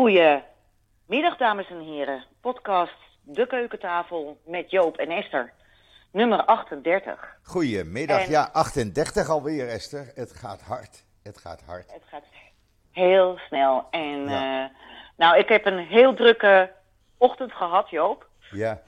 [0.00, 2.24] Goedemiddag, dames en heren.
[2.40, 5.52] Podcast De Keukentafel met Joop en Esther.
[6.12, 7.36] Nummer 38.
[7.42, 10.12] Goedemiddag, En- ja, 38 alweer, Esther.
[10.14, 11.04] Het gaat hard.
[11.22, 11.92] Het gaat hard.
[11.92, 12.24] Het gaat
[12.92, 13.86] heel snel.
[13.90, 14.64] En Ja.
[14.64, 14.70] eh,
[15.16, 16.72] nou, ik heb een heel drukke
[17.18, 18.28] ochtend gehad, Joop.
[18.50, 18.80] Ja,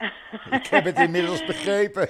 [0.51, 2.07] ik heb het inmiddels begrepen.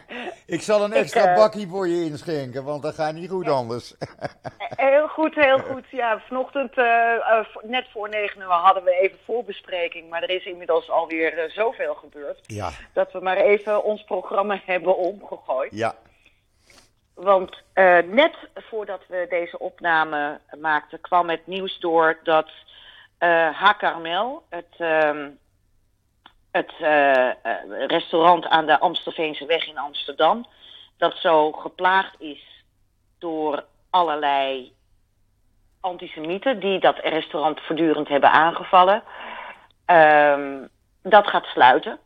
[0.46, 3.94] ik zal een extra eh, bakkie voor je inschenken, want dat gaat niet goed anders.
[4.76, 5.84] Heel goed, heel goed.
[5.90, 10.10] Ja, vanochtend, eh, eh, net voor negen uur, hadden we even voorbespreking.
[10.10, 12.38] Maar er is inmiddels alweer eh, zoveel gebeurd.
[12.42, 15.70] ja, Dat we maar even ons programma hebben omgegooid.
[15.74, 15.94] ja,
[17.14, 22.50] Want eh, net voordat we deze opname maakten, kwam het nieuws door dat
[23.18, 25.28] eh Ha Carmel, het, ehm,
[26.54, 27.34] het eh, eh,
[27.86, 30.46] restaurant aan de Amstelveense weg in Amsterdam,
[30.96, 32.64] dat zo geplaagd is
[33.18, 34.72] door allerlei
[35.80, 39.02] antisemieten die dat restaurant voortdurend hebben aangevallen,
[39.84, 40.66] ehm,
[41.02, 41.98] dat gaat sluiten.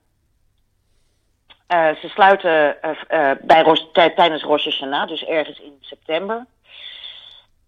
[1.66, 2.76] Eh, ze sluiten
[3.40, 3.64] bij
[4.14, 6.46] tijdens Rosh Hashanah, dus ergens in september.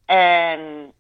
[0.07, 0.93] En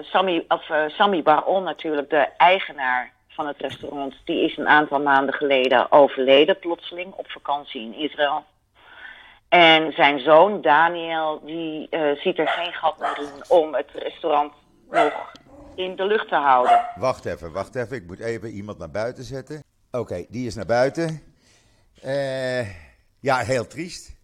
[0.00, 5.34] Sami, of, Sami Baron, natuurlijk de eigenaar van het restaurant, die is een aantal maanden
[5.34, 8.44] geleden overleden, plotseling, op vakantie in Israël.
[9.48, 14.52] En zijn zoon, Daniel, die eh, ziet er geen gat meer in om het restaurant
[14.90, 15.32] nog
[15.74, 16.86] in de lucht te houden.
[16.96, 17.96] wacht even, wacht even.
[17.96, 19.62] Ik moet even iemand naar buiten zetten.
[19.90, 21.20] Oké, die is naar buiten.
[22.02, 22.68] Eh,
[23.20, 24.16] ja, heel triest.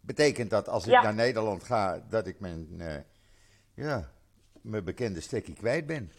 [0.00, 1.02] Betekent dat als ik Ja.
[1.02, 2.94] naar Nederland ga, dat ik mijn, eh,
[3.74, 4.08] ja,
[4.62, 6.12] mijn bekende stekkie kwijt ben?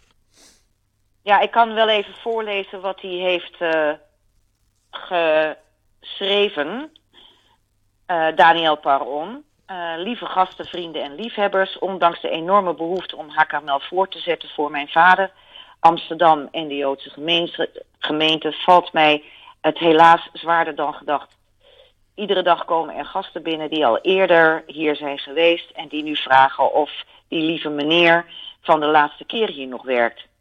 [1.24, 3.92] Ja, ik kan wel even voorlezen wat hij heeft eh,
[6.00, 6.92] geschreven.
[8.06, 9.44] Eh, Daniel Paron.
[9.66, 14.50] Eh, lieve gasten, vrienden en liefhebbers, ondanks de enorme behoefte om HKML voor te zetten
[14.50, 15.32] voor mijn vader,
[15.80, 19.24] Amsterdam en de Joodse gemeente, gemeente, valt mij
[19.62, 21.38] het helaas zwaarder dan gedacht.
[22.16, 26.16] Iedere dag komen er gasten binnen die al eerder hier zijn geweest en die nu
[26.16, 26.92] vragen of
[27.28, 28.26] die lieve meneer
[28.62, 30.32] van de laatste keer hier nog werkt.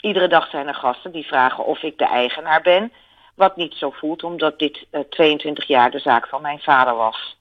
[0.00, 2.92] Iedere dag zijn er gasten die vragen of ik de eigenaar ben,
[3.34, 7.36] wat niet zo voelt omdat dit eh, 22 jaar de zaak van mijn vader was.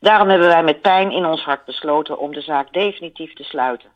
[0.00, 3.90] Daarom hebben wij met pijn in ons hart besloten om de zaak definitief te sluiten.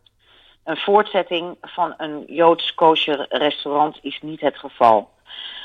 [0.65, 5.11] Een voortzetting van een Joods kosher restaurant is niet het geval.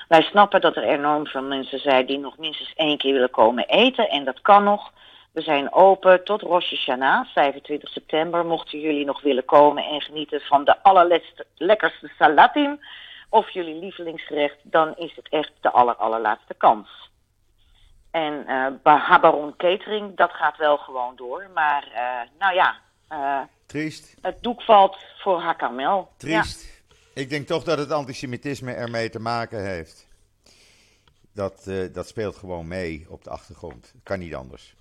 [0.07, 3.67] Wij snappen dat er enorm veel mensen zijn die nog minstens één keer willen komen
[3.67, 4.91] eten en dat kan nog.
[5.31, 8.46] We zijn open tot Rosh Hashanah, 25 september.
[8.46, 12.80] Mochten jullie nog willen komen en genieten van de allerlekkerste salatim
[13.30, 17.09] of jullie lievelingsgerecht, dan is het echt de aller, allerlaatste kans.
[18.12, 18.47] En
[18.84, 21.50] eh Habaron Catering, dat gaat wel gewoon door.
[21.53, 24.16] Maar eh, nou ja, eh, Triest.
[24.22, 26.12] het doek valt voor Hakamel.
[26.18, 26.84] Triest.
[27.13, 30.08] Ik denk toch dat het antisemitisme ermee te maken heeft.
[31.34, 33.94] Dat, dat speelt gewoon mee op de achtergrond.
[34.03, 34.75] Kan niet anders.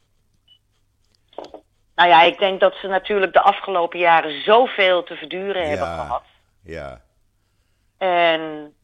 [1.95, 5.95] Nou ja, ik denk dat ze natuurlijk de afgelopen jaren zoveel te verduren hebben Ja.
[6.05, 6.23] gehad.
[6.65, 7.01] Ja,
[7.99, 8.75] En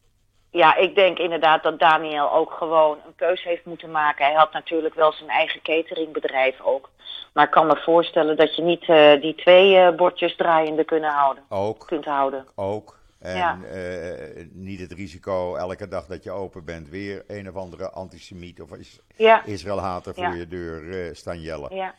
[0.51, 4.25] ja, ik denk inderdaad dat Daniel ook gewoon een keuze heeft moeten maken.
[4.25, 6.89] Hij had natuurlijk wel zijn eigen cateringbedrijf ook.
[7.33, 11.09] Maar ik kan me voorstellen dat je niet eh, die twee eh, bordjes draaiende kunnen
[11.11, 11.87] houden, ook.
[11.87, 12.47] kunt houden.
[12.55, 12.95] Ook.
[13.19, 13.57] En Ja.
[13.71, 18.61] eh, niet het risico elke dag dat je open bent weer een of andere antisemiet
[18.61, 20.33] of is, Ja, Israëlhater voor Ja.
[20.33, 21.75] je deur staan jellen.
[21.75, 21.93] ja,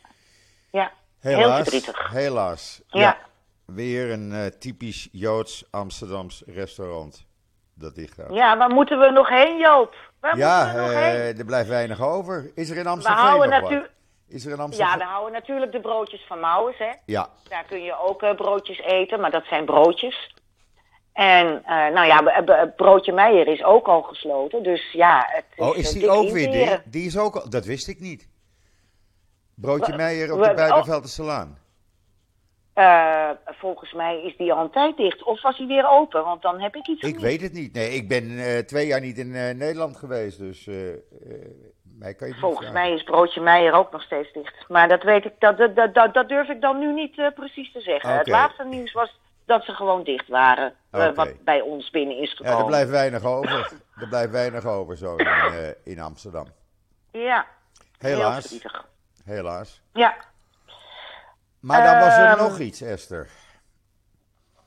[0.71, 0.91] ja.
[1.19, 1.55] Heel Helaas.
[1.61, 2.09] verdrietig.
[2.11, 2.81] Helaas.
[2.87, 3.17] Ja.
[3.65, 7.25] Weer een eh, typisch Joods Amsterdams restaurant.
[7.73, 8.33] Dat dicht gaat.
[8.33, 9.95] Ja, waar moeten we nog heen, Joop?
[10.19, 11.37] Waar Ja, moeten we nog eh, heen?
[11.37, 12.51] er blijft weinig over.
[12.55, 13.89] Is er in We Amsterdam houden nog wat?
[14.27, 14.97] Is er in Ja, Amsterdam?
[14.97, 16.91] we houden natuurlijk de broodjes van Mouwes, hè.
[17.05, 20.37] Ja, Daar kun je ook eh, broodjes eten, maar dat zijn broodjes.
[21.13, 22.21] En nou ja,
[22.75, 24.63] Broodje Meijer is ook al gesloten.
[24.63, 26.81] Dus ja, het is, Oh, is die ook weer dicht?
[26.91, 28.27] Die is ook al, dat wist ik niet.
[29.61, 30.55] Broodje Meijer op de oh.
[30.55, 31.57] Buitenveldse Salaan.
[32.79, 35.23] Eh, volgens mij is die al een tijd dicht.
[35.23, 36.23] Of was hij weer open?
[36.23, 37.73] Want dan heb ik iets Ik weet het niet.
[37.73, 40.65] Nee, ik ben eh, twee jaar niet in eh, Nederland geweest, dus
[41.83, 44.67] mij kan je Volgens mij is Broodje Meijer ook nog steeds dicht.
[44.67, 47.81] Maar dat weet ik, dat, dat, dat, dat, durf ik dan nu niet precies te
[47.81, 48.17] zeggen.
[48.17, 50.73] Het laatste nieuws was dat ze gewoon dicht waren.
[50.91, 52.59] wat bij ons binnen is Ja, gekomen.
[52.59, 53.71] er blijft weinig over.
[53.95, 56.45] Er blijft weinig over zo in, in Amsterdam.
[57.11, 57.45] Ja,
[57.97, 58.87] heel Helaas, verdrietig.
[59.29, 59.81] Helaas.
[59.93, 60.15] Ja,
[61.59, 63.27] Maar dan was er Ehm, nog iets, Esther.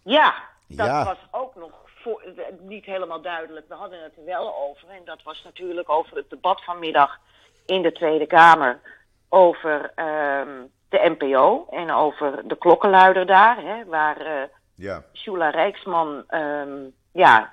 [0.02, 0.34] Ja,
[0.68, 1.04] dat Ja.
[1.04, 2.22] was ook nog voor,
[2.60, 3.68] niet helemaal duidelijk.
[3.68, 4.88] We hadden het er wel over.
[4.88, 7.18] En dat was natuurlijk over het debat vanmiddag
[7.66, 8.80] in de Tweede Kamer.
[9.28, 13.56] Over ehm, de NPO en over de klokkenluider daar.
[13.62, 15.02] Hè, waar eh, Ja.
[15.12, 16.78] Shula Rijksman ehm,
[17.12, 17.52] ja,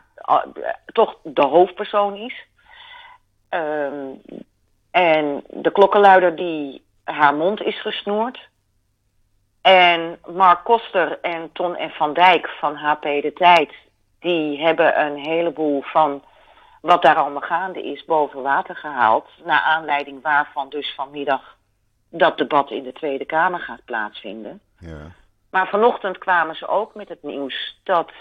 [0.85, 2.45] toch de hoofdpersoon is.
[4.91, 8.49] En de klokkenluider die haar mond is gesnoerd.
[9.61, 13.73] En Mark Koster en Ton en Van Dijk van HP De Tijd...
[14.19, 16.23] die hebben een heleboel van
[16.81, 19.27] wat daar allemaal gaande is boven water gehaald.
[19.43, 21.57] Naar aanleiding waarvan dus vanmiddag
[22.09, 24.61] dat debat in de Tweede Kamer gaat plaatsvinden.
[24.77, 25.11] Ja.
[25.51, 28.11] Maar vanochtend kwamen ze ook met het nieuws dat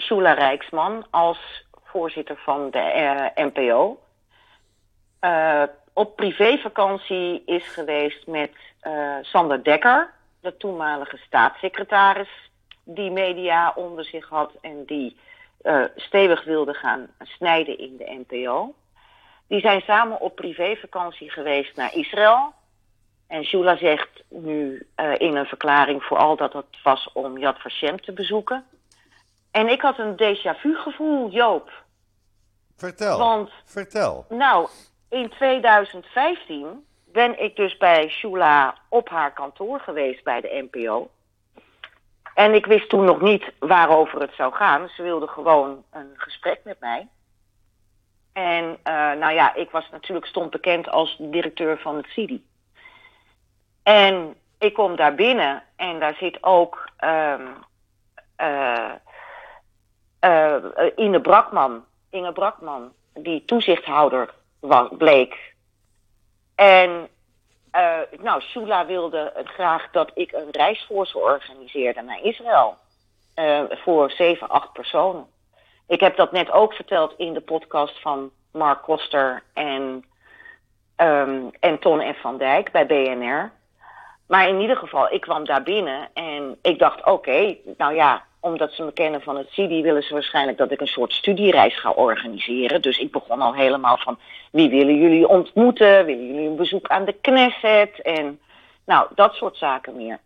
[0.00, 4.00] Shula Rijksman als voorzitter van de eh, NPO
[5.20, 5.62] eh,
[5.94, 8.50] op privévakantie is geweest met
[8.80, 12.50] eh, Sander Dekker, de toenmalige staatssecretaris,
[12.84, 15.16] die media onder zich had en die
[15.62, 18.74] eh, stevig wilde gaan snijden in de NPO.
[19.46, 22.52] Die zijn samen op privévakantie geweest naar Israël.
[23.26, 28.00] En Shula zegt nu eh, in een verklaring vooral dat het was om Yad Vashem
[28.00, 28.64] te bezoeken.
[29.50, 31.70] En ik had een déjà vu gevoel, Joop.
[32.76, 33.18] Vertel.
[33.18, 34.26] Want Vertel.
[34.28, 34.68] nou,
[35.14, 41.10] in 2015 ben ik dus bij Shula op haar kantoor geweest bij de NPO.
[42.34, 44.88] En ik wist toen nog niet waarover het zou gaan.
[44.88, 47.08] Ze wilde gewoon een gesprek met mij.
[48.32, 52.44] En eh, nou ja, ik was natuurlijk stond bekend als directeur van het CIDI.
[53.82, 57.46] En ik kom daar binnen en daar zit ook ehm
[58.36, 58.92] eh,
[60.18, 60.64] eh,
[60.96, 64.34] Ine Brakman, Inge Brakman, die toezichthouder
[64.98, 65.54] bleek.
[66.54, 67.08] En
[67.70, 72.76] eh, nou, Shula wilde graag dat ik een reis voor ze organiseerde naar Israël.
[73.34, 75.26] Eh, voor zeven, acht personen.
[75.86, 80.04] Ik heb dat net ook verteld in de podcast van Mark Koster en,
[80.96, 83.52] ehm, en Ton en Van Dijk bij BNR.
[84.26, 88.72] Maar in ieder geval, ik kwam daar binnen en ik dacht, oké, nou ja, omdat
[88.72, 91.90] ze me kennen van het CIDI, willen ze waarschijnlijk dat ik een soort studiereis ga
[91.90, 92.82] organiseren.
[92.82, 94.18] Dus ik begon al helemaal van,
[94.52, 96.04] wie willen jullie ontmoeten?
[96.04, 98.02] Willen jullie een bezoek aan de Knesset?
[98.02, 98.40] En
[98.84, 100.18] nou, dat soort zaken meer.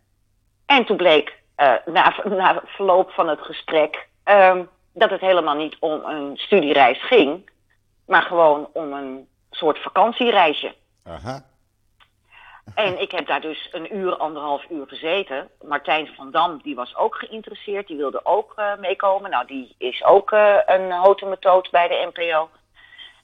[0.65, 4.63] En toen bleek, eh, na, na verloop van het gesprek, ehm,
[4.93, 7.49] dat het helemaal niet om een studiereis ging,
[8.05, 10.73] maar gewoon om een soort vakantiereisje.
[11.03, 11.45] Aha.
[12.75, 15.49] En ik heb daar dus een uur, anderhalf uur gezeten.
[15.61, 17.87] Martijn van Dam, die was ook geïnteresseerd.
[17.87, 19.29] Die wilde ook eh, meekomen.
[19.31, 22.49] Nou, die is ook eh, een hotemetoot bij de NPO.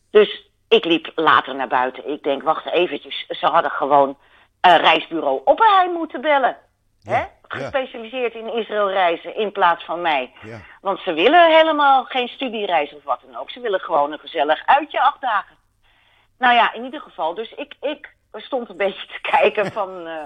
[0.10, 2.10] Dus ik liep later naar buiten.
[2.10, 3.26] Ik denk, wacht eventjes.
[3.28, 4.18] Ze hadden gewoon
[4.62, 6.58] een reisbureau Oppenheim moeten bellen.
[7.00, 7.18] Ja, Hè?
[7.18, 7.30] ja.
[7.48, 10.34] Gespecialiseerd in Israël reizen in plaats van mij.
[10.42, 10.60] Ja.
[10.82, 13.50] Want ze willen helemaal geen studiereis of wat dan ook.
[13.50, 15.56] Ze willen gewoon een gezellig uitje acht dagen.
[16.38, 17.34] Nou ja, in ieder geval.
[17.34, 20.24] Dus ik, ik stond een beetje te kijken van, eh,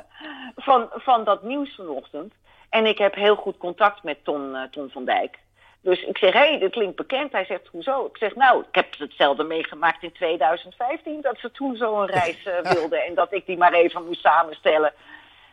[0.55, 2.33] van, van dat nieuws vanochtend.
[2.69, 5.37] En ik heb heel goed contact met Ton, eh, Ton van Dijk.
[5.81, 7.31] Dus ik zeg, hé, hey, dit klinkt bekend.
[7.31, 8.05] Hij zegt, hoezo?
[8.05, 11.21] Ik zeg, nou, ik heb hetzelfde meegemaakt in 2015...
[11.21, 14.93] dat ze toen zo'n reis eh, wilden en dat ik die maar even moest samenstellen.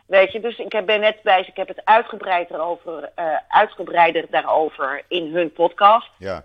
[0.07, 2.49] Weet je, dus ik heb- ben net bij ik heb het uitgebreid
[3.47, 6.09] uitgebreider daarover in hun podcast.
[6.17, 6.43] Ja.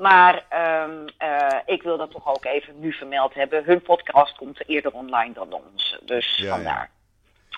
[0.00, 3.64] Maar ehm, eh, ik wil dat toch ook even nu vermeld hebben.
[3.64, 6.00] Hun podcast komt eerder online dan onze.
[6.04, 6.90] Dus Ja, vandaar.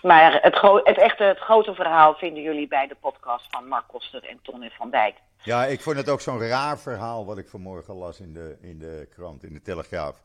[0.02, 4.24] Maar het, het echte, het grote verhaal vinden jullie bij de podcast van Mark Koster
[4.24, 5.14] en Tonne van Dijk.
[5.42, 8.78] Ja, ik vond het ook zo'n raar verhaal wat ik vanmorgen las in de, in
[8.78, 10.22] de krant, in de Telegraaf.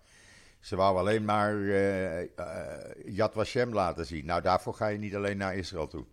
[0.59, 2.27] Ze wou alleen maar eh eh,
[3.05, 4.25] Yad Vashem laten zien.
[4.25, 6.05] Nou, daarvoor ga je niet alleen naar Israël toe.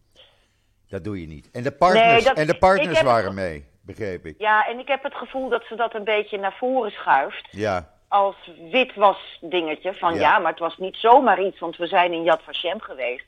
[0.88, 1.50] Dat doe je niet.
[1.50, 4.34] En de partners, Nee, dat- en de partners heb- waren mee, begreep ik.
[4.38, 7.48] Ja, en ik heb het gevoel dat ze dat een beetje naar voren schuift.
[7.50, 9.94] Ja, Als witwas dingetje.
[9.94, 10.20] Van Ja.
[10.20, 10.38] ja.
[10.38, 13.24] maar het was niet zomaar iets, want we zijn in Yad Vashem geweest.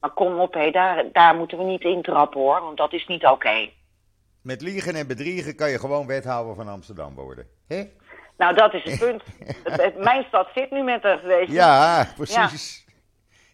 [0.00, 3.26] Maar kom op, hé, daar, daar moeten we niet intrappen hoor, want dat is niet
[3.26, 3.68] oké.
[4.42, 7.46] met liegen en bedriegen kan je gewoon wethouder van Amsterdam worden.
[7.68, 7.84] Hè?
[8.36, 9.22] Nou, dat is het punt.
[9.64, 11.52] Het- het- mijn stad zit nu met weet je.
[11.52, 12.84] Ja, precies.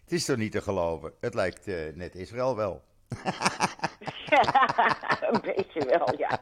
[0.03, 1.13] Het is toch niet te geloven.
[1.19, 2.81] Het lijkt eh, net Israël wel.
[5.31, 6.39] een beetje wel, ja.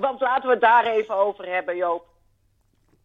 [0.00, 2.06] Want laten we het daar even over hebben, Joop.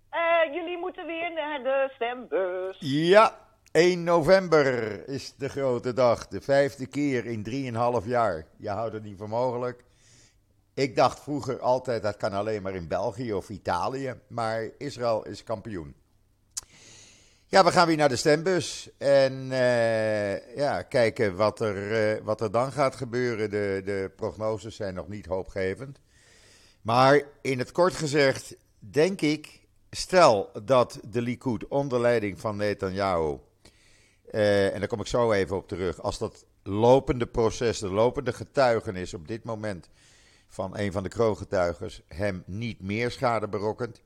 [0.10, 2.78] Eh, jullie moeten weer naar de stembus.
[2.80, 3.40] Ja,
[3.72, 6.28] 1 november is de grote dag.
[6.28, 8.46] De vijfde keer in 3,5 jaar.
[8.58, 9.84] Je houdt het niet voor mogelijk.
[10.74, 14.20] Ik dacht vroeger altijd dat kan alleen maar in België of Italië.
[14.28, 15.96] Maar Israël is kampioen.
[17.50, 18.90] Ja, we gaan weer naar de stembus.
[18.98, 23.50] En eh, ja, kijken wat er, eh, wat er dan gaat gebeuren.
[23.50, 26.00] De, de prognoses zijn nog niet hoopgevend.
[26.82, 33.38] Maar in het kort gezegd, denk ik, stel dat de Likud onder leiding van Netanyahu,
[34.32, 38.34] eh, en daar kom ik zo even op terug, als dat lopende proces, de lopende
[38.34, 39.90] getuigenis op dit moment
[40.48, 44.02] van een van de kroongetuigers hem niet meer schade berokkent.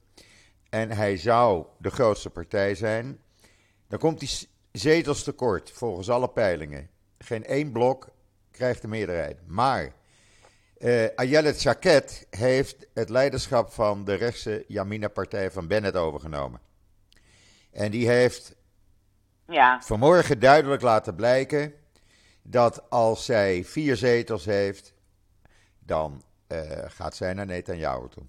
[0.69, 3.19] En hij zou de grootste partij zijn.
[3.91, 4.29] Dan komt hij
[4.71, 6.89] zetels tekort, volgens alle peilingen.
[7.17, 8.07] Geen één blok
[8.51, 9.47] krijgt de meerderheid.
[9.47, 9.93] Maar
[10.77, 16.59] uh, Ayelet Chaket heeft het leiderschap van de rechtse Yamina-partij van Bennett overgenomen.
[17.71, 18.55] En die heeft
[19.47, 19.81] ja.
[19.81, 21.73] vanmorgen duidelijk laten blijken
[22.41, 24.93] dat als zij vier zetels heeft,
[25.79, 28.23] dan uh, gaat zij naar Netanyahu toe.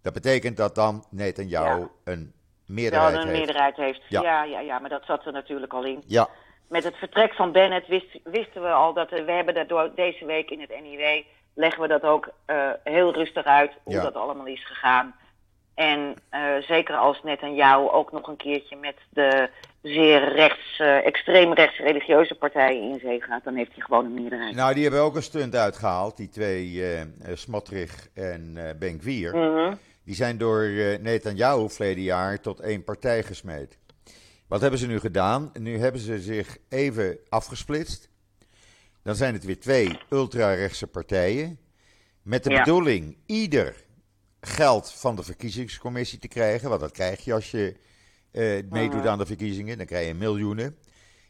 [0.00, 1.90] Dat betekent dat dan Netanyahu ja.
[2.04, 2.32] een
[2.68, 3.38] meerderheid een heeft.
[3.38, 4.00] meerderheid heeft.
[4.08, 4.22] Ja.
[4.22, 4.42] ja.
[4.44, 6.02] Ja, ja, maar dat zat er natuurlijk al in.
[6.06, 6.28] Ja.
[6.68, 10.24] Met het vertrek van Bennett wist, wisten we al dat we hebben dat door deze
[10.24, 11.22] week in het NIW
[11.54, 15.14] leggen we dat ook uh, heel rustig uit hoe dat allemaal is gegaan.
[15.74, 17.20] En uh, zeker als
[17.54, 19.50] jou ook nog een keertje met de
[19.82, 24.14] zeer rechts, uh, extreem rechts religieuze partijen in zee gaat, dan heeft hij gewoon een
[24.14, 24.54] meerderheid.
[24.54, 27.00] Nou, die hebben ook een stunt uitgehaald, die twee, uh,
[27.34, 29.36] Smotrich en uh, Benkwier.
[29.36, 33.78] Mm Die zijn door uh, Netanyahu verleden jaar tot één partij gesmeed.
[34.46, 35.50] Wat hebben ze nu gedaan?
[35.60, 38.08] Nu hebben ze zich even afgesplitst.
[39.02, 41.58] Dan zijn het weer twee ultra-rechtse partijen.
[42.22, 43.84] Met de bedoeling ieder
[44.40, 46.68] geld van de verkiezingscommissie te krijgen.
[46.68, 47.76] Want dat krijg je als je
[48.32, 49.76] uh, meedoet aan de verkiezingen.
[49.76, 50.76] Dan krijg je miljoenen.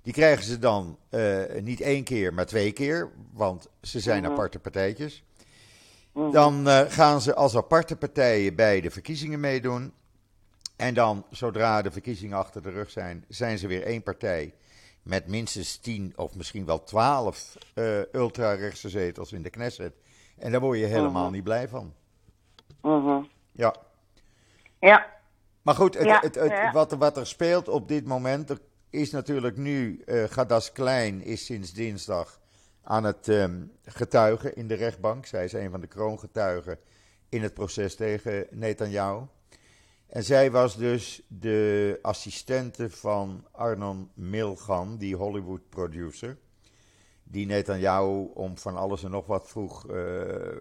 [0.03, 3.11] Die krijgen ze dan uh, niet één keer, maar twee keer.
[3.33, 4.33] Want ze zijn mhm.
[4.33, 5.25] aparte partijtjes.
[6.13, 6.31] Mhm.
[6.31, 9.93] Dan uh, gaan ze als aparte partijen bij de verkiezingen meedoen.
[10.77, 14.55] En dan, zodra de verkiezingen achter de rug zijn, zijn ze weer één partij.
[15.03, 17.57] Met minstens tien of misschien wel twaalf
[18.13, 19.93] ultra-rechtse zetels in de Knesset.
[20.39, 21.33] En daar word je helemaal mhm.
[21.33, 21.95] niet blij van.
[22.83, 23.19] Uh
[23.53, 23.75] Ja.
[24.81, 25.07] Ja.
[25.63, 28.59] Maar goed, het, het, Wat, wat, er speelt op dit moment, er
[28.91, 32.38] is natuurlijk nu, uh, Gadas Klein is sinds dinsdag
[32.89, 35.27] aan het um, getuigen in de rechtbank.
[35.27, 36.79] Zij is een van de kroongetuigen
[37.29, 39.27] in het proces tegen Netanyahu.
[40.07, 46.37] En zij was dus de assistente van Arnon Milgan, die Hollywood producer
[47.31, 49.91] die Netanyahu om van alles en nog wat vroeg.
[49.91, 49.95] Uh,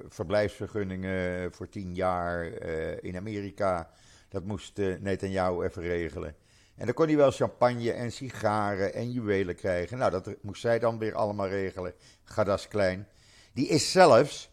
[0.08, 3.90] verblijfsvergunningen voor tien jaar uh, in Amerika.
[4.30, 6.36] Dat moest uh, Netanyahu even regelen.
[6.78, 9.98] En dan kon hij wel champagne en sigaren en juwelen krijgen.
[9.98, 11.94] Nou, dat moest zij dan weer allemaal regelen.
[12.24, 13.08] Gadas Klein.
[13.54, 14.50] Die is zelfs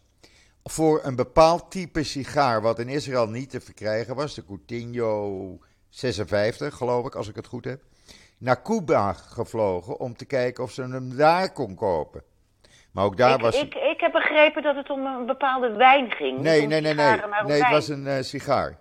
[0.63, 6.75] voor een bepaald type sigaar, wat in Israël niet te verkrijgen was, de Coutinho 56,
[6.75, 7.81] geloof ik, als ik het goed heb
[8.37, 12.23] naar Cuba gevlogen om te kijken of ze hem daar kon kopen.
[12.91, 13.61] Maar ook daar ik, was.
[13.61, 16.41] Ik, ik heb begrepen dat het om een bepaalde wijn ging.
[16.41, 17.17] Nee, nee, nee, nee.
[17.45, 18.77] Nee, het was een uh, sigaar.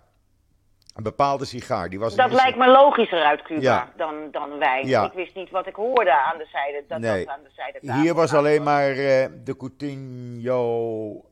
[0.94, 1.88] Een bepaalde sigaar.
[1.88, 4.86] Die was dat lijkt me logischer uit Cuba dan, dan wijn.
[4.86, 5.04] Ja.
[5.04, 6.84] Ik wist niet wat ik hoorde aan de zijde.
[6.88, 7.24] Dat, nee.
[7.24, 11.24] dat aan de zijde Hier was alleen maar uh, de Coutinho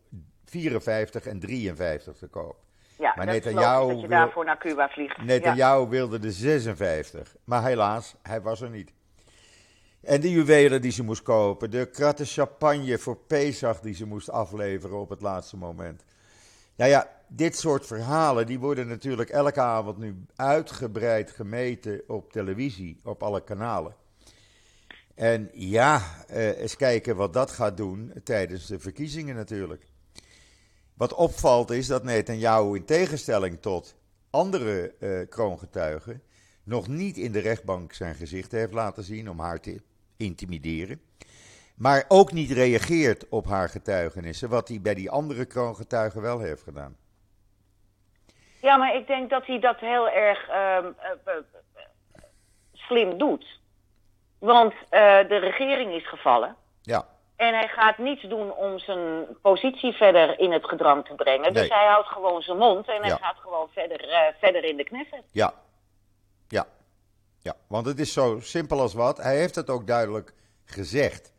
[0.44, 2.56] 54 en 53 te koop.
[2.98, 5.22] Ja, maar Netanyahu dat je daarvoor naar Cuba vliegt.
[5.22, 5.88] Netanyahu ja.
[5.88, 8.92] wilde de 56, maar helaas, hij was er niet.
[10.02, 14.30] En de juwelen die ze moest kopen, de kratten champagne voor Pesach die ze moest
[14.30, 16.04] afleveren op het laatste moment.
[16.76, 22.98] Nou ja, dit soort verhalen die worden natuurlijk elke avond nu uitgebreid gemeten op televisie,
[23.04, 23.94] op alle kanalen.
[25.14, 29.86] En ja, eh, eens kijken wat dat gaat doen tijdens de verkiezingen natuurlijk.
[30.94, 33.94] Wat opvalt is dat Netanyahu in tegenstelling tot
[34.30, 36.22] andere uh, kroongetuigen
[36.64, 39.82] nog niet in de rechtbank zijn gezicht heeft laten zien om haar te
[40.16, 41.00] intimideren.
[41.74, 46.62] Maar ook niet reageert op haar getuigenissen, wat hij bij die andere kroongetuigen wel heeft
[46.62, 46.96] gedaan.
[48.62, 50.78] Ja, maar ik denk dat hij dat heel erg uh,
[51.26, 51.32] uh,
[52.72, 53.60] slim doet.
[54.38, 56.56] Want de regering is gevallen.
[56.82, 57.06] Ja.
[57.36, 61.54] En hij gaat niets doen om zijn positie verder in het gedrang te brengen.
[61.54, 64.84] Dus hij houdt gewoon zijn mond en hij gaat gewoon verder, uh, verder in de
[64.84, 65.22] knessen.
[65.30, 65.54] Ja.
[66.48, 66.66] ja,
[67.40, 67.54] ja.
[67.68, 69.16] Want het is zo simpel als wat.
[69.16, 71.32] Hij heeft het ook duidelijk gezegd.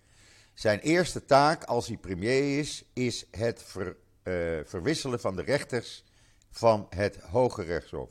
[0.54, 6.04] Zijn eerste taak als hij premier is, is het ver, uh, verwisselen van de rechters
[6.54, 8.10] van het Hoge Rechtshof.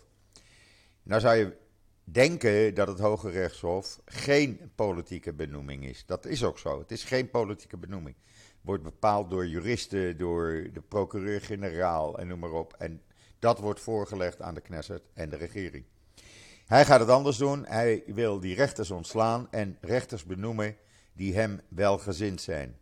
[1.03, 1.57] Nou zou je
[2.05, 6.07] denken dat het Hoge Rechtshof geen politieke benoeming is.
[6.07, 6.79] Dat is ook zo.
[6.79, 8.17] Het is geen politieke benoeming.
[8.61, 12.75] Wordt bepaald door juristen, door de procureur-generaal en noem maar op.
[12.79, 13.03] En
[13.39, 15.85] dat wordt voorgelegd aan de Knesset en de regering.
[16.67, 17.67] Hij gaat het anders doen.
[17.67, 20.77] Hij wil die rechters ontslaan en rechters benoemen
[21.13, 22.77] die hem welgezind zijn.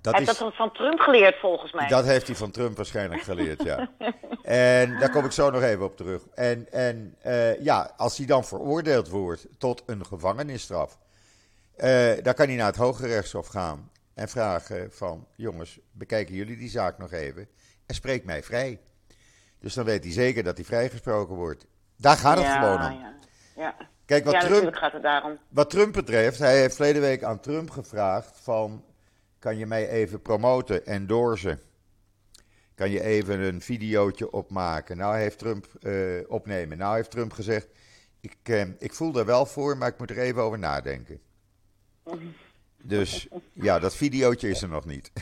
[0.00, 1.88] Dat hij heeft dat van Trump geleerd volgens mij.
[1.88, 3.90] Dat heeft hij van Trump waarschijnlijk geleerd, ja.
[4.42, 6.22] en daar kom ik zo nog even op terug.
[6.34, 10.98] En, en uh, ja, als hij dan veroordeeld wordt tot een gevangenisstraf,
[11.76, 13.90] uh, dan kan hij naar het Hoge Rechtshof gaan.
[14.14, 17.48] en vragen van, jongens, bekijken jullie die zaak nog even
[17.86, 18.80] en spreek mij vrij.
[19.60, 21.66] Dus dan weet hij zeker dat hij vrijgesproken wordt.
[21.96, 23.00] Daar gaat het gewoon om.
[23.00, 23.14] Ja,
[23.56, 23.74] ja.
[24.04, 25.38] Kijk, wat, ja, Trump, gaat het daarom.
[25.48, 28.84] wat Trump betreft, hij heeft verleden week aan Trump gevraagd van,
[29.42, 31.60] kan je mij even promoten, endorsen?
[32.74, 34.96] Kan je even een videootje opmaken?
[34.96, 35.94] Nou heeft Trump, eh,
[36.28, 36.78] opnemen.
[36.78, 37.68] Nou heeft Trump gezegd,
[38.20, 41.20] ik, eh, ik voel er wel voor, maar ik moet er even over nadenken.
[42.82, 45.12] Dus ja, dat videootje is er nog niet.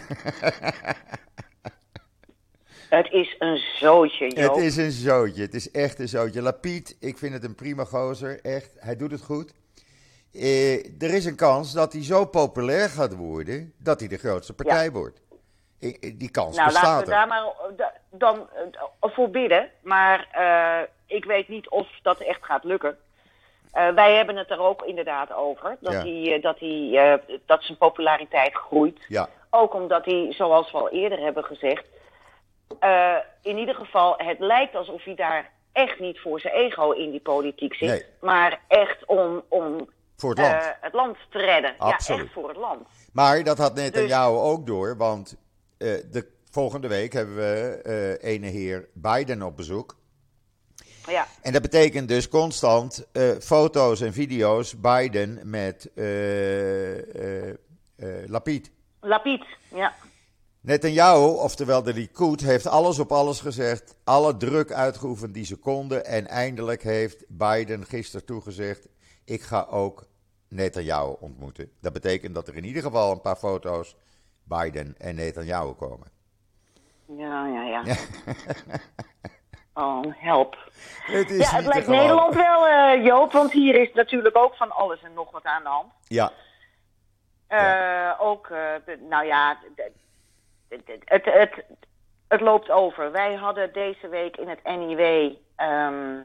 [2.91, 4.55] Het is een zootje, Joop.
[4.55, 6.43] Het is een zootje, het is echt een zootje.
[6.43, 8.73] Lapiet, ik vind het een prima gozer, echt.
[8.79, 9.53] Hij doet het goed.
[10.33, 14.55] Eh, er is een kans dat hij zo populair gaat worden, dat hij de grootste
[14.55, 15.21] partij wordt.
[16.15, 17.45] Die kans Nou, laten bestaat we daar maar
[17.77, 18.49] da- dan
[19.01, 19.71] eh, voor bidden.
[19.83, 22.99] Maar eh, ik weet niet of dat echt gaat lukken.
[23.95, 25.77] Wij hebben het er ook inderdaad over.
[25.81, 26.01] Dat, Ja.
[26.05, 28.99] hij, dat, hij, dat zijn populariteit groeit.
[29.09, 31.85] Ja, Ook omdat hij, zoals we al eerder hebben gezegd...
[33.43, 37.21] in ieder geval, het lijkt alsof hij daar echt niet voor zijn ego in die
[37.21, 37.89] politiek zit.
[37.89, 38.05] Nee.
[38.21, 39.89] Maar echt om, om
[40.21, 40.63] voor het land.
[40.63, 41.75] eh, het land te redden.
[41.79, 42.19] Absoluut.
[42.21, 42.89] Ja, echt voor het land.
[43.13, 45.37] Maar dat had Dus- Netanyahu ook door, want
[45.79, 47.81] eh, de volgende week hebben we
[48.23, 49.99] eh ene heer Biden op bezoek.
[51.07, 53.07] Ja, En dat betekent dus constant
[53.41, 55.91] foto's en video's Biden met
[58.27, 58.71] Lapid.
[59.01, 59.45] Lapid.
[59.69, 59.95] Ja.
[60.61, 66.05] Netanyahu, oftewel de Likud, heeft alles op alles gezegd, alle druk uitgeoefend die ze konden.
[66.07, 68.89] En eindelijk heeft Biden gisteren toegezegd,
[69.25, 70.07] ik ga ook
[70.51, 71.73] Netanyahu ontmoeten.
[71.81, 73.97] Dat betekent dat er in ieder geval een paar foto's
[74.43, 76.09] Biden en Netanyahu komen.
[77.17, 77.83] Ja, ja, ja.
[79.75, 80.57] Oh, help.
[81.03, 81.87] Het is Ja, het lijkt.
[81.87, 85.63] Nederland wel, eh, Joop, want hier is natuurlijk ook van alles en nog wat aan
[85.63, 85.93] de hand.
[86.07, 86.33] Ja,
[87.47, 89.93] Eh, Ook, eh, de- nou ja, de-
[90.69, 91.65] de- de- het, het,
[92.29, 93.13] het loopt over.
[93.13, 96.21] Wij hadden deze week in het NIW, ehm,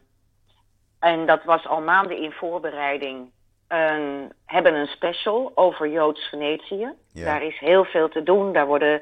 [1.00, 3.32] en dat was al maanden in voorbereiding,
[3.67, 6.93] een, hebben een special over Joods Venetië.
[7.13, 7.25] Ja.
[7.25, 8.54] Daar is heel veel te doen.
[8.54, 9.01] Daar worden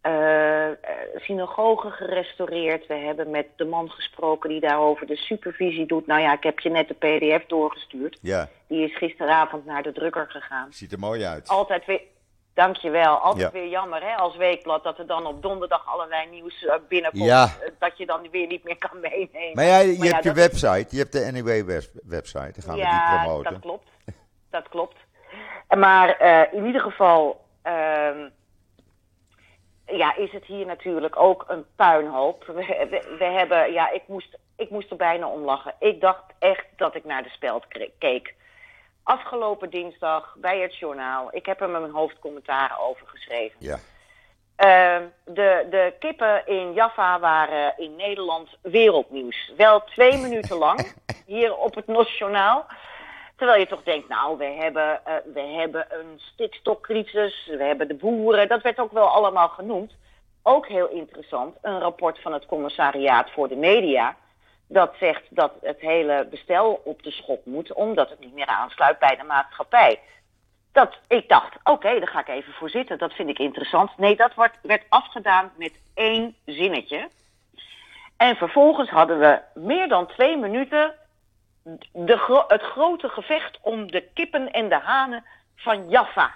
[0.00, 0.68] eh,
[1.16, 2.86] synagogen gerestaureerd.
[2.86, 6.06] We hebben met de man gesproken die daarover de supervisie doet.
[6.06, 8.18] Nou ja, ik heb je net de PDF doorgestuurd.
[8.22, 10.66] ja, Die is gisteravond naar de drukker gegaan.
[10.72, 11.48] ziet er mooi uit.
[11.48, 12.00] Altijd weer,
[12.58, 13.16] dankjewel.
[13.16, 13.60] Altijd Ja.
[13.60, 17.24] weer jammer hè, als weekblad dat er dan op donderdag allerlei nieuws eh, binnenkomt.
[17.24, 17.44] Ja.
[17.44, 19.54] eh, Dat je dan weer niet meer kan meenemen.
[19.54, 22.80] Maar jij, je Maar ja, hebt je website, je hebt de NEW-website, dan gaan we
[22.80, 23.52] die ja, promoten.
[23.52, 23.88] dat klopt.
[24.50, 24.96] Dat klopt.
[25.76, 28.28] Maar eh, in ieder geval ehm,
[29.86, 32.44] ja, is het hier natuurlijk ook een puinhoop.
[32.46, 35.74] We, we, we hebben, ja, ik moest, ik moest er bijna om lachen.
[35.78, 37.66] Ik dacht echt dat ik naar de speld
[37.98, 38.34] keek.
[39.08, 41.28] Afgelopen dinsdag bij het journaal.
[41.30, 43.56] Ik heb er mijn hoofdcommentaar over geschreven.
[43.58, 43.78] Ja,
[44.58, 49.52] Ehm, de, de kippen in Jaffa waren in Nederland wereldnieuws.
[49.56, 50.92] Wel twee minuten lang,
[51.26, 52.66] hier op het Nationaal.
[53.36, 57.94] Terwijl je toch denkt, nou, we hebben, eh, we hebben een stikstokcrisis, we hebben de
[57.94, 58.48] boeren.
[58.48, 59.92] Dat werd ook wel allemaal genoemd.
[60.42, 64.16] Ook heel interessant, een rapport van het commissariaat voor de media.
[64.68, 68.98] Dat zegt dat het hele bestel op de schop moet, omdat het niet meer aansluit
[68.98, 70.00] bij de maatschappij
[70.72, 72.98] dat ik dacht, oké, daar ga ik even voor zitten.
[72.98, 73.98] Dat vind ik interessant.
[73.98, 77.08] Nee, dat wordt, werd afgedaan met één zinnetje.
[78.16, 80.94] En vervolgens hadden we meer dan twee minuten
[81.92, 85.24] de het grote gevecht om de kippen en de hanen
[85.56, 86.34] van Jaffa.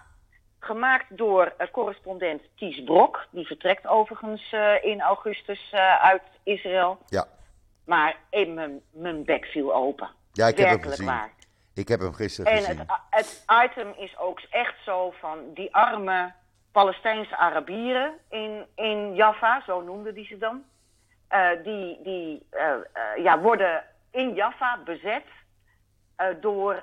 [0.59, 3.27] Gemaakt door eh, correspondent Ties Brok.
[3.31, 6.99] Die vertrekt overigens eh, in augustus eh, uit Israël.
[7.09, 7.27] ja.
[7.85, 10.11] Maar eh, mijn, mijn bek viel open.
[10.33, 11.07] ja ik heb hem gezien.
[11.07, 11.31] waar.
[11.75, 12.79] Ik heb hem gisteren En gezien.
[12.79, 16.33] het, het item is ook echt zo van die arme
[16.73, 20.65] Palestijnse Arabieren in, in Jaffa, zo noemden die ze dan.
[21.33, 25.25] Eh, die die eh, eh, ja, worden in Jaffa bezet
[26.41, 26.83] door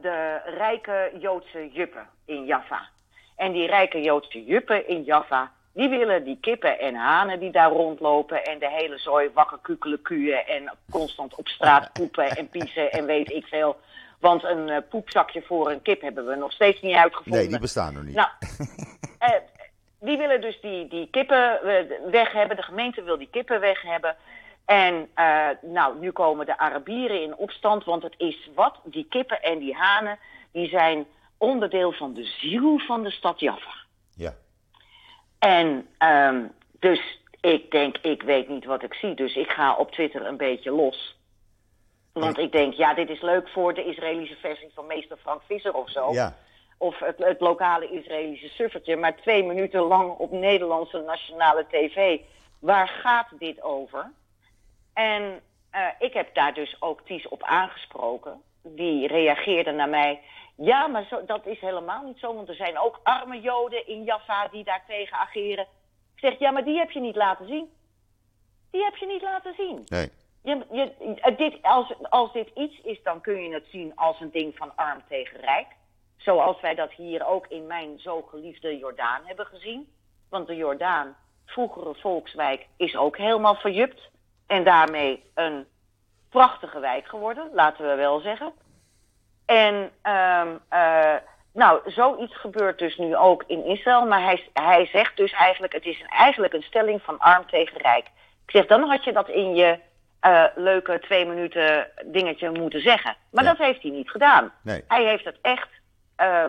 [0.00, 2.88] de rijke Joodse juppen in Jaffa.
[3.36, 7.70] En die rijke Joodse juppen in Jaffa, die willen die kippen en hanen die daar
[7.70, 12.92] rondlopen en de hele zooi wakker kukelen kuien en constant op straat poepen en piezen
[12.92, 13.76] en weet ik veel.
[14.20, 17.40] Want een eh, poepzakje voor een kip hebben we nog steeds niet uitgevonden.
[17.40, 18.14] Nee, die bestaan nog niet.
[18.14, 18.28] Nou,
[19.18, 19.30] eh,
[20.00, 22.56] die willen dus die, die kippen eh, weg hebben.
[22.56, 24.16] De gemeente wil die kippen weg hebben.
[24.64, 25.08] En
[25.60, 29.74] nou, nu komen de Arabieren in opstand, want het is wat, die kippen en die
[29.74, 30.18] hanen,
[30.52, 31.06] die zijn
[31.38, 33.85] onderdeel van de ziel van de stad Jaffa.
[35.46, 36.44] En ehm,
[36.80, 40.36] dus ik denk, ik weet niet wat ik zie, dus ik ga op Twitter een
[40.36, 41.18] beetje los.
[42.12, 45.74] Want ik denk, ja, dit is leuk voor de Israëlische versie van meester Frank Visser
[45.74, 46.12] of zo.
[46.12, 46.36] ja.
[46.78, 52.20] of het, het lokale Israëlische suffertje, maar twee minuten lang op Nederlandse nationale tv.
[52.58, 54.12] Waar gaat dit over?
[54.94, 55.22] En
[55.74, 58.42] uh, ik heb daar dus ook Ties op aangesproken.
[58.62, 60.20] Die reageerde naar mij.
[60.56, 64.04] Ja, maar zo, dat is helemaal niet zo, want er zijn ook arme Joden in
[64.04, 65.66] Jaffa die daartegen ageren.
[66.14, 67.72] Ik zeg, ja, maar die heb je niet laten zien.
[68.70, 69.82] Die heb je niet laten zien.
[69.86, 70.10] Nee.
[70.42, 74.30] Je, je, dit, als, als dit iets is, dan kun je het zien als een
[74.30, 75.66] ding van arm tegen rijk.
[76.16, 79.92] Zoals wij dat hier ook in mijn zo geliefde Jordaan hebben gezien.
[80.28, 84.10] Want de Jordaan, vroegere volkswijk, is ook helemaal verjupt.
[84.46, 85.66] En daarmee een
[86.28, 88.52] prachtige wijk geworden, laten we wel zeggen.
[89.46, 91.14] En um, uh,
[91.52, 94.06] nou, zoiets gebeurt dus nu ook in Israël.
[94.06, 98.06] Maar hij, hij zegt dus eigenlijk, het is eigenlijk een stelling van arm tegen rijk.
[98.46, 99.78] Ik zeg, dan had je dat in je
[100.26, 103.16] uh, leuke twee minuten dingetje moeten zeggen.
[103.30, 104.52] Maar dat heeft hij niet gedaan.
[104.62, 104.84] Nee.
[104.88, 105.68] Hij heeft het echt
[106.20, 106.44] uh,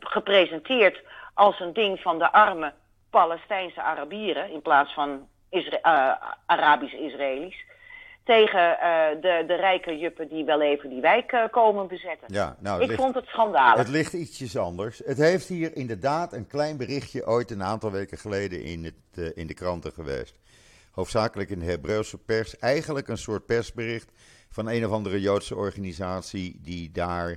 [0.00, 1.02] gepresenteerd
[1.34, 2.72] als een ding van de arme
[3.10, 7.64] Palestijnse Arabieren in plaats van Isra uh, Arabische Israëli's.
[8.26, 12.32] Tegen uh, de, de rijke juppen die wel even die wijk uh, komen bezetten.
[12.32, 13.78] Ja, nou, Ik ligt, vond het schandalig.
[13.78, 15.02] Het ligt ietsjes anders.
[15.04, 19.46] Het heeft hier inderdaad een klein berichtje ooit een aantal weken geleden in, het, in
[19.46, 20.38] de kranten geweest.
[20.90, 22.58] Hoofdzakelijk in de Hebreeuwse pers.
[22.58, 24.12] Eigenlijk een soort persbericht
[24.48, 27.36] van een of andere Joodse organisatie die daar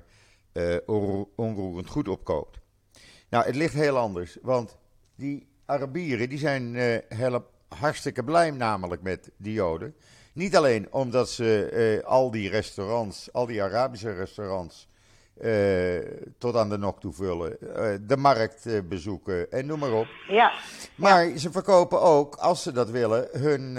[1.36, 2.60] onroerend goed opkoopt.
[3.30, 4.78] Nou, het ligt heel anders, want
[5.16, 6.76] die Arabieren die zijn
[7.08, 9.96] heel, hartstikke blij namelijk met die Joden.
[10.40, 11.70] Niet alleen omdat ze
[12.02, 14.88] uh, al die restaurants, al die Arabische restaurants,
[15.42, 16.00] uh,
[16.38, 20.08] tot aan de nok toe vullen, uh, de markt bezoeken en noem maar op.
[20.28, 20.52] Ja.
[20.96, 21.38] Maar ja.
[21.38, 23.76] ze verkopen ook, als ze dat willen, hun,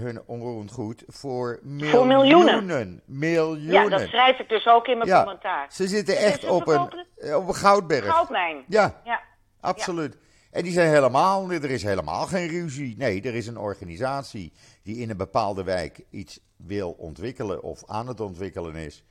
[0.00, 1.96] hun onroerend goed voor miljoenen.
[1.96, 3.02] Voor miljoenen.
[3.04, 3.72] Miljoenen.
[3.72, 5.66] Ja, dat schrijf ik dus ook in mijn ja, commentaar.
[5.70, 8.14] Ze zitten echt ze op, een, op een goudberg.
[8.14, 8.64] Goudmijn.
[8.68, 9.20] Ja, ja.
[9.60, 10.16] absoluut.
[10.52, 12.96] En die zijn helemaal, er is helemaal geen ruzie.
[12.96, 18.08] Nee, er is een organisatie die in een bepaalde wijk iets wil ontwikkelen of aan
[18.08, 19.04] het ontwikkelen is.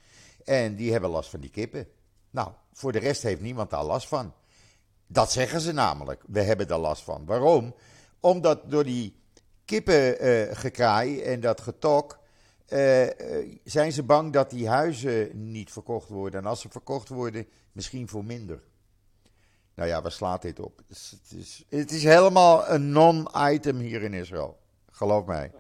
[0.44, 1.88] En die hebben last van die kippen.
[2.30, 4.34] Nou, voor de rest heeft niemand daar last van.
[5.08, 6.24] Dat zeggen ze namelijk.
[6.28, 7.26] We hebben daar last van.
[7.26, 7.76] Waarom?
[8.20, 9.16] Omdat door die
[9.66, 12.20] kippengekraai uh, en dat getok.
[12.68, 13.08] Uh,
[13.64, 16.40] zijn ze bang dat die huizen niet verkocht worden.
[16.40, 18.64] En als ze verkocht worden, misschien voor minder.
[19.82, 20.78] Nou ja, waar slaat dit op?
[20.78, 20.98] Het
[21.38, 24.58] is, het is, helemaal een non-item hier in Israël.
[24.92, 25.52] Geloof mij.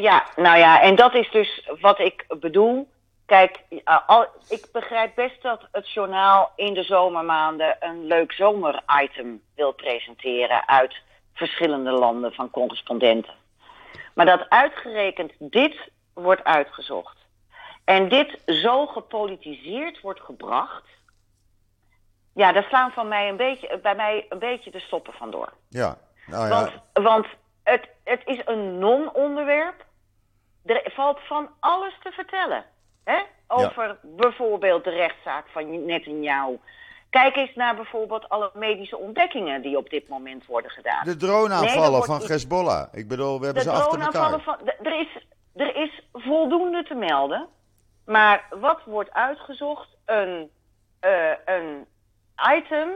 [0.00, 2.88] Ja, nou ja, en dat is dus wat ik bedoel.
[3.26, 3.62] Kijk,
[4.06, 10.68] al, ik begrijp best dat het journaal in de zomermaanden een leuk zomeritem wil presenteren
[10.68, 10.94] uit
[11.34, 13.34] verschillende landen van correspondenten.
[14.14, 17.16] Maar dat uitgerekend dit wordt uitgezocht
[17.84, 20.84] en dit zo gepolitiseerd wordt gebracht,
[22.38, 25.52] ja, daar slaan van mij een beetje, bij mij een beetje de stoppen vandoor.
[25.68, 25.96] Ja,
[26.26, 26.48] nou ja.
[26.48, 27.26] Want, want
[27.62, 29.84] het, het is een non-onderwerp.
[30.64, 32.64] Er valt van alles te vertellen.
[33.04, 33.22] Hè?
[33.46, 33.96] Over ja.
[34.02, 36.58] bijvoorbeeld de rechtszaak van Netanyahu.
[37.10, 41.04] Kijk eens naar bijvoorbeeld alle medische ontdekkingen die op dit moment worden gedaan.
[41.04, 42.88] De droneaanvallen nee, van Hezbollah.
[42.92, 44.40] Ik bedoel, we hebben de ze achter elkaar.
[44.40, 47.46] Van, er, is, er is voldoende te melden.
[48.04, 49.88] Maar wat wordt uitgezocht?
[50.04, 50.50] Een,
[51.00, 51.86] uh, een
[52.56, 52.88] item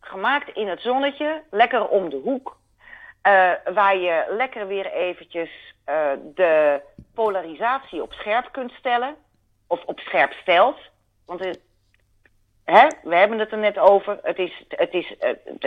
[0.00, 2.60] gemaakt in het zonnetje, lekker om de hoek.
[3.26, 5.50] Uh, waar je lekker weer eventjes
[5.88, 6.80] uh, de
[7.14, 9.16] polarisatie op scherp kunt stellen.
[9.66, 10.78] Of op scherp stelt.
[11.26, 11.60] Want het,
[12.64, 14.18] hè, we hebben het er net over.
[14.22, 15.66] Het is, het is, uh,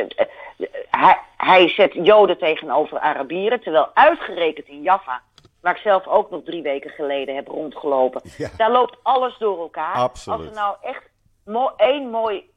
[0.89, 3.61] hij, hij zet Joden tegenover Arabieren.
[3.61, 5.21] Terwijl uitgerekend in Jaffa,
[5.61, 8.21] waar ik zelf ook nog drie weken geleden heb rondgelopen.
[8.37, 8.49] Ja.
[8.57, 9.95] Daar loopt alles door elkaar.
[9.95, 10.39] Absoluut.
[10.39, 11.03] Als er nou echt
[11.45, 12.49] mo één mooi,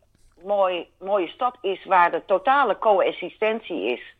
[0.44, 4.14] mooi, mooie stad is waar de totale coexistentie is.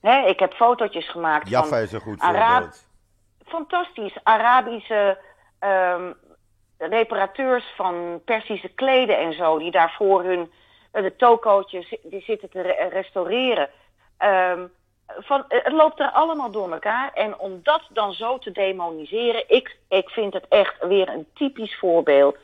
[0.00, 2.86] Hè, ik heb fotootjes gemaakt Jaffa van is een goed Ara voorbeeld.
[3.46, 5.18] fantastisch Arabische
[5.60, 6.14] um,
[6.78, 10.50] reparateurs van Persische kleden en zo, die daarvoor hun
[10.92, 13.68] de tokootjes die zitten te re restaureren.
[14.18, 14.70] Um,
[15.18, 17.12] van, het loopt er allemaal door elkaar.
[17.12, 21.78] En om dat dan zo te demoniseren, ik, ik vind het echt weer een typisch
[21.78, 22.36] voorbeeld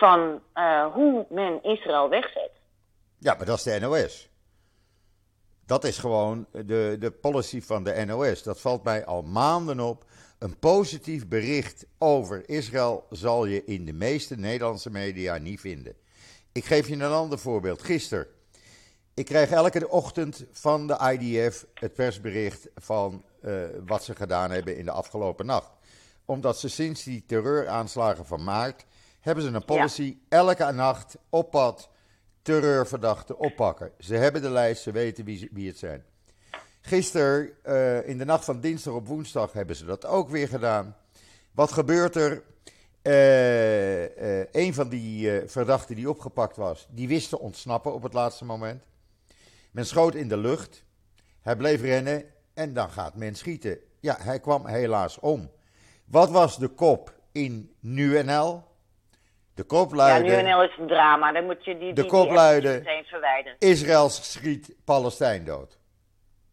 [0.00, 2.50] van uh, hoe men Israël wegzet.
[3.18, 4.28] Ja, maar dat is de NOS.
[5.66, 8.42] Dat is gewoon de, de policy van de NOS.
[8.42, 10.04] Dat valt mij al maanden op.
[10.38, 15.94] Een positief bericht over Israël zal je in de meeste Nederlandse media niet vinden.
[16.52, 17.82] Ik geef je een ander voorbeeld.
[17.82, 18.26] Gisteren.
[19.14, 24.76] Ik krijg elke ochtend van de IDF het persbericht van uh, wat ze gedaan hebben
[24.76, 25.70] in de afgelopen nacht.
[26.24, 28.86] Omdat ze sinds die terreuraanslagen van maart
[29.20, 30.02] hebben ze een policy.
[30.02, 30.38] Ja.
[30.38, 31.90] Elke nacht op pad
[32.42, 33.90] terreurverdachten oppakken.
[33.98, 36.04] Ze hebben de lijst, ze weten wie, wie het zijn.
[36.80, 40.96] Gisteren, uh, in de nacht van dinsdag op woensdag, hebben ze dat ook weer gedaan.
[41.52, 42.42] Wat gebeurt er?
[43.02, 48.12] Uh, uh, een van die verdachten die opgepakt was, die wist te ontsnappen op het
[48.12, 48.82] laatste moment.
[49.70, 50.84] Men schoot in de lucht.
[51.40, 53.78] Hij bleef rennen en dan gaat men schieten.
[54.00, 55.50] Ja, hij kwam helaas om.
[56.04, 58.62] Wat was de kop in NuNL?
[59.54, 60.30] De kop luidde...
[60.30, 61.32] Ja, NuNL is een drama.
[61.32, 63.56] Dan moet je die, de die, meteen verwijderen.
[63.58, 65.78] Israël schiet Palestijn dood.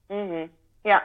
[0.07, 1.03] Mm Ja.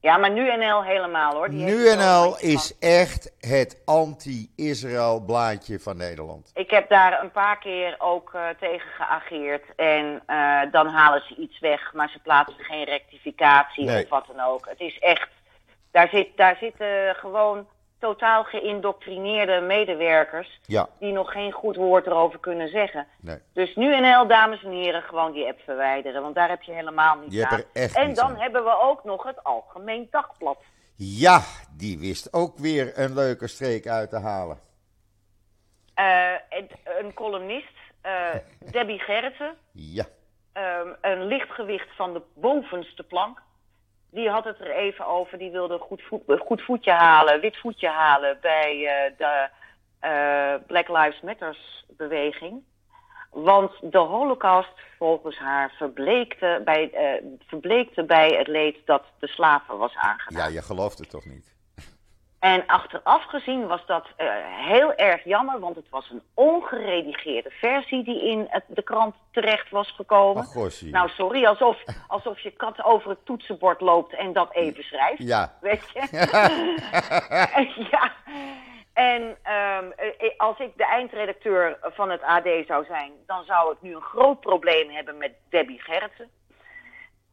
[0.00, 1.50] Ja, maar NuNL helemaal hoor.
[1.50, 6.50] Die NuNL is echt het anti-Israël blaadje van Nederland.
[6.54, 9.64] Ik heb daar een paar keer ook uh, tegen geageerd.
[9.76, 14.02] En uh, dan halen ze iets weg, maar ze plaatsen geen rectificatie Nee.
[14.04, 14.68] of wat dan ook.
[14.68, 15.28] Het is echt.
[15.90, 17.66] Daar, zit, daar zitten gewoon
[18.06, 20.60] totaal geïndoctrineerde medewerkers.
[20.66, 23.06] Ja, die nog geen goed woord erover kunnen zeggen.
[23.20, 23.38] nee.
[23.52, 26.22] Dus NuNL, dames en heren, gewoon die app verwijderen.
[26.22, 27.58] Want daar heb je helemaal niet Je hebt aan.
[27.58, 28.36] er echt en dan aan.
[28.40, 30.58] hebben we ook nog het Algemeen Dagblad.
[30.96, 31.40] Ja,
[31.76, 34.58] die wist ook weer een leuke streek uit te halen.
[35.94, 36.32] Eh,
[36.98, 38.28] een columnist, eh,
[38.72, 40.04] Debbie Gerritsen, Ja,
[40.52, 43.42] ehm, een lichtgewicht van de bovenste plank.
[44.12, 45.38] Die had het er even over.
[45.38, 49.48] Die wilde een goed, voet, goed voetje halen, wit voetje halen bij eh, de
[50.00, 52.62] eh, Black Lives Matters beweging.
[53.30, 59.78] Want de holocaust volgens haar verbleekte bij, eh, verbleekte bij het leed dat de slaven
[59.78, 60.42] was aangedaan.
[60.46, 61.51] ja, je gelooft het toch niet?
[62.42, 68.04] En achteraf gezien was dat eh, heel erg jammer, want het was een ongeredigeerde versie
[68.04, 70.42] die in het, de krant terecht was gekomen.
[70.42, 70.90] Ach, gossie.
[70.90, 75.22] Nou, sorry, alsof, alsof je kat over het toetsenbord loopt en dat even schrijft.
[75.22, 75.54] Ja.
[75.60, 76.00] Weet je?
[77.90, 78.12] ja.
[78.92, 83.78] En ehm, eh, als ik de eindredacteur van het AD zou zijn, dan zou ik
[83.80, 86.28] nu een groot probleem hebben met Debbie Gerritsen.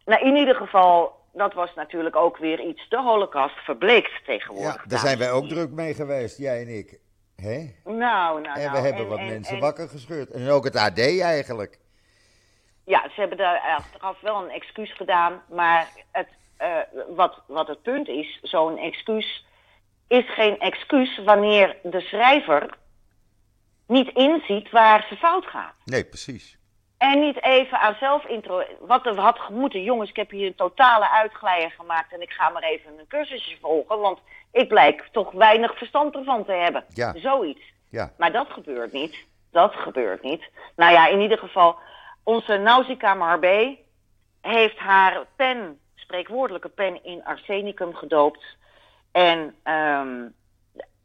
[0.06, 2.90] Nou, in ieder geval, dat was natuurlijk ook weer iets.
[2.90, 4.76] De holocaust verbleekt tegenwoordig.
[4.76, 7.00] Ja, daar zijn wij ook druk mee geweest, jij en ik.
[7.36, 7.74] Hè?
[7.86, 8.72] Nou, nou, En nou.
[8.72, 10.30] we hebben wat en- mensen en- wakker gescheurd.
[10.32, 11.80] En ook het AD eigenlijk.
[12.86, 15.44] Ja, ze hebben daar achteraf wel een excuus gedaan.
[15.50, 16.78] Maar het, eh,
[17.16, 19.46] wat, wat het punt is, zo'n excuus
[20.08, 22.78] is geen excuus wanneer de schrijver
[23.88, 25.74] niet inziet waar ze fout gaat.
[25.86, 26.59] Nee, precies.
[27.00, 28.64] En niet even aan zelfintro.
[28.80, 29.84] Wat er had gemoeten.
[29.84, 32.14] Jongens, ik heb hier een totale uitglijer gemaakt.
[32.14, 34.00] En ik ga maar even een cursusje volgen.
[34.00, 34.20] Want
[34.52, 36.84] ik blijk toch weinig verstand ervan te hebben.
[36.90, 37.14] Ja.
[37.16, 37.74] Zoiets.
[37.90, 39.16] Ja, Maar dat gebeurt niet.
[39.52, 40.50] Dat gebeurt niet.
[40.76, 41.78] Nou ja, in ieder geval,
[42.24, 43.78] onze Nausicaa Marbé
[44.42, 48.58] heeft haar pen, spreekwoordelijke pen, in arsenicum gedoopt.
[49.12, 50.28] En ehm,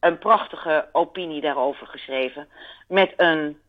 [0.01, 2.49] een prachtige opinie daarover geschreven.
[2.89, 3.61] Met een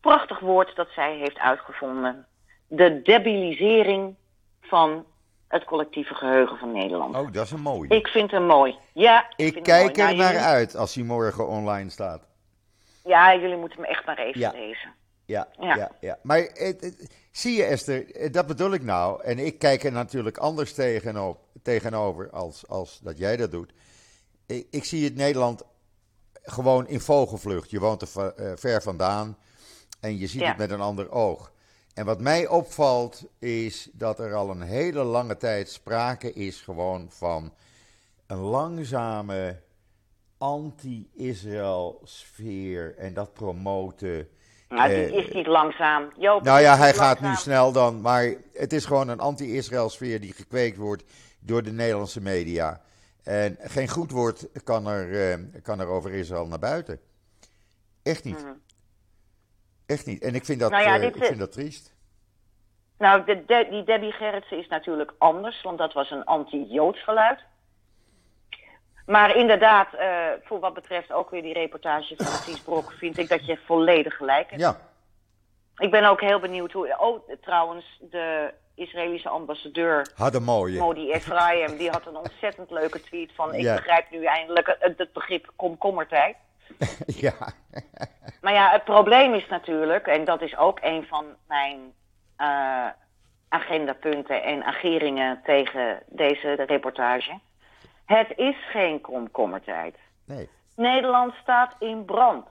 [0.00, 2.26] prachtig woord dat zij heeft uitgevonden.
[2.66, 4.14] De debilisering
[4.60, 5.04] van
[5.48, 7.16] het collectieve geheugen van Nederland.
[7.16, 7.88] oh, dat is een mooie.
[7.88, 8.78] Ik vind hem mooi.
[8.92, 9.96] Ja, Ik vind hem kijk mooi.
[9.96, 12.22] Nou, er naar jullie- uit als hij morgen online staat.
[13.04, 14.50] Ja, jullie moeten hem echt maar even Ja.
[14.50, 14.94] lezen.
[15.24, 15.76] Ja, ja.
[15.76, 15.90] Ja.
[16.00, 19.22] ja, Maar het, het- zie je Esther, eh, dat bedoel ik nou.
[19.22, 23.72] En ik kijk er natuurlijk anders tegenop, tegenover als, als dat jij dat doet.
[24.46, 25.62] Ik, ik zie het Nederland
[26.42, 27.70] gewoon in vogelvlucht.
[27.70, 29.36] Je woont er eh, ver vandaan
[30.00, 30.48] en je ziet Ja.
[30.48, 31.52] het met een ander oog.
[31.94, 37.06] En wat mij opvalt is dat er al een hele lange tijd sprake is gewoon
[37.10, 37.52] van
[38.26, 39.60] een langzame
[40.38, 44.28] anti-Israël sfeer en dat promoten.
[44.68, 46.12] Nou, die is niet langzaam.
[46.18, 50.20] Joop, Nou ja, hij gaat nu snel dan, maar het is gewoon een anti-Israël sfeer
[50.20, 51.02] die gekweekt wordt
[51.40, 52.80] door de Nederlandse media.
[53.22, 57.00] En geen goed woord kan er, eh, kan er over Israël naar buiten.
[58.02, 58.44] Echt niet.
[59.90, 60.22] Echt niet.
[60.22, 60.70] En ik vind dat.
[60.70, 61.94] Nou ja, eh, dit ik vind dat triest.
[62.98, 67.38] Nou, de, de- die Debbie Gerritsen is natuurlijk anders, want dat was een anti-Joods geluid.
[69.06, 73.28] Maar inderdaad, eh, voor wat betreft ook weer die reportage van Ties Brok, vind ik
[73.28, 74.62] dat je volledig gelijk hebt.
[74.62, 74.80] Ja,
[75.76, 76.96] Ik ben ook heel benieuwd hoe.
[76.98, 80.78] Oh, trouwens, de Israëlische ambassadeur had een mooie.
[80.78, 83.74] Modi Ephraim, die had een ontzettend leuke tweet van: Ik Ja.
[83.74, 86.36] begrijp nu eindelijk het, het begrip komkommertijd.
[87.06, 87.34] ja.
[88.40, 91.92] Maar ja, het probleem is natuurlijk, en dat is ook een van mijn
[92.36, 92.86] eh,
[93.48, 97.38] agendapunten en ageringen tegen deze reportage.
[98.04, 99.96] Het is geen komkommertijd.
[100.26, 100.48] Nee.
[100.76, 102.46] Nederland staat in brand.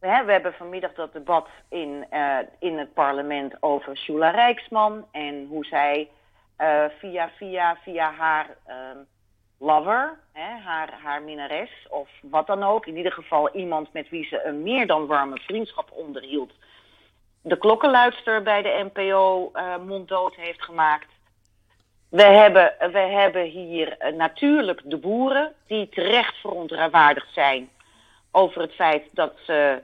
[0.00, 5.64] We hebben vanmiddag dat debat in, eh, in het parlement over Shula Rijksman en hoe
[5.64, 6.10] zij
[6.56, 8.98] eh, via, via, via haar ehm,
[9.58, 14.24] lover, hè, haar, haar minnares of wat dan ook, in ieder geval iemand met wie
[14.24, 16.52] ze een meer dan warme vriendschap onderhield,
[17.42, 21.06] de klokkenluidster bij de NPO uh, monddood heeft gemaakt.
[22.08, 27.68] We hebben, we hebben hier uh, natuurlijk de boeren die terecht verontwaardigd zijn
[28.30, 29.82] over het feit dat ze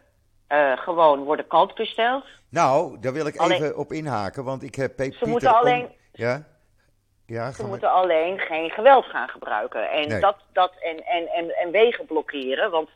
[0.49, 2.25] uh, gewoon worden kaltgesteld.
[2.49, 5.55] Nou, daar wil ik alleen, even op inhaken, want ik heb Pe ze Pieter moeten
[5.55, 5.93] alleen, om...
[6.13, 6.47] Ja?
[7.27, 9.91] Ja, ze moeten alleen geen geweld gaan gebruiken.
[9.91, 10.21] En, Nee.
[10.21, 12.71] dat, dat, en, en, en, en wegen blokkeren.
[12.71, 12.89] Want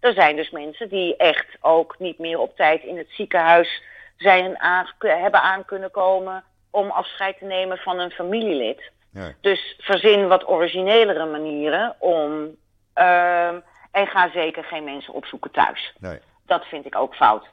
[0.00, 3.82] er zijn dus mensen die echt ook niet meer op tijd in het ziekenhuis
[4.16, 8.90] zijn aan, hebben aan kunnen komen om afscheid te nemen van een familielid.
[9.12, 9.32] Ja.
[9.40, 12.56] Dus verzin wat originelere manieren om.
[12.94, 13.58] ehm,
[13.90, 15.92] en ga zeker geen mensen opzoeken thuis.
[16.00, 16.18] Nee.
[16.46, 17.46] Dat vind ik ook fout.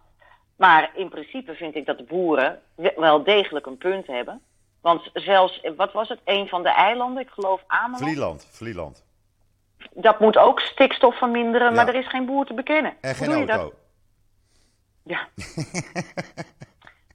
[0.58, 4.42] Maar in principe vind ik dat de boeren we- wel degelijk een punt hebben.
[4.88, 9.04] Want zelfs, wat was het, een van de eilanden, ik geloof Ameland, Vlieland, Vlieland.
[9.94, 12.94] dat moet ook stikstof verminderen, maar er is geen boer te bekennen.
[13.02, 13.64] En geen doe je auto.
[13.64, 13.74] dat?
[15.04, 15.28] Ja.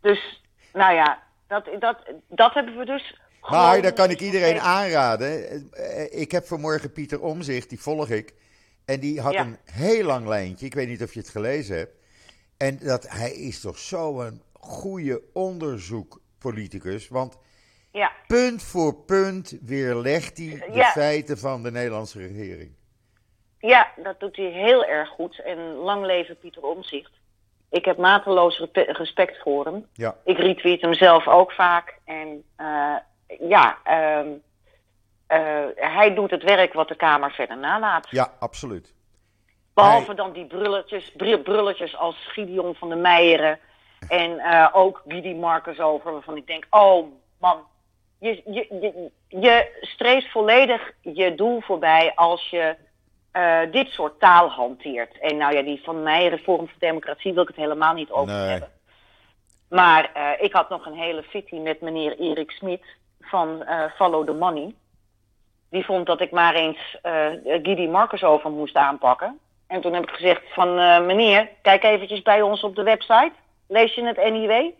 [0.01, 1.97] dus, nou ja, dat, dat,
[2.29, 3.21] dat hebben we dus.
[3.51, 5.31] Maar daar kan ik iedereen aanraden.
[5.73, 8.35] Eh, Ik heb vanmorgen Pieter Omzicht, die volg ik.
[8.85, 9.41] En die had Ja.
[9.41, 10.67] een heel lang lijntje.
[10.67, 11.95] Ik weet niet of je het gelezen hebt.
[12.57, 17.09] En dat, hij is toch zo'n goede onderzoekpoliticus.
[17.09, 17.37] Want
[18.41, 20.91] punt voor punt weerlegt hij de Ja.
[20.91, 22.71] feiten van de Nederlandse regering.
[23.59, 25.39] ja, dat doet hij heel erg goed.
[25.45, 27.11] En lang leven Pieter Omzicht.
[27.71, 29.87] Ik heb mateloos respect voor hem.
[29.93, 31.99] Ja, Ik retweet hem zelf ook vaak.
[32.05, 32.95] En eh,
[33.41, 34.29] ja, ehm,
[35.27, 38.07] eh, hij doet het werk wat de Kamer verder nalaat.
[38.11, 38.95] ja absoluut.
[39.75, 43.59] Behalve hij- dan die brulletjes, br- brulletjes als Gideon van der Meijeren.
[44.09, 47.57] En eh, ook Gidi Marcus over, waarvan ik denk, oh man,
[48.23, 52.77] je, je, je, je streeft volledig je doel voorbij als je
[53.33, 55.19] eh, dit soort taal hanteert.
[55.19, 58.35] En nou ja, die van Meijeren, Forum voor Democratie, wil ik het helemaal niet over
[58.35, 58.49] Nee.
[58.49, 58.69] hebben.
[59.69, 62.85] Maar eh, ik had nog een hele fitty met meneer Erik Smit
[63.21, 64.75] van eh, Follow the Money.
[65.71, 66.97] Die vond dat ik maar eens
[67.63, 69.39] Gidi Marcus over moest aanpakken.
[69.67, 70.75] En toen heb ik gezegd van
[71.07, 73.33] meneer, kijk eventjes bij ons op de website.
[73.69, 74.71] Lees je het NIW?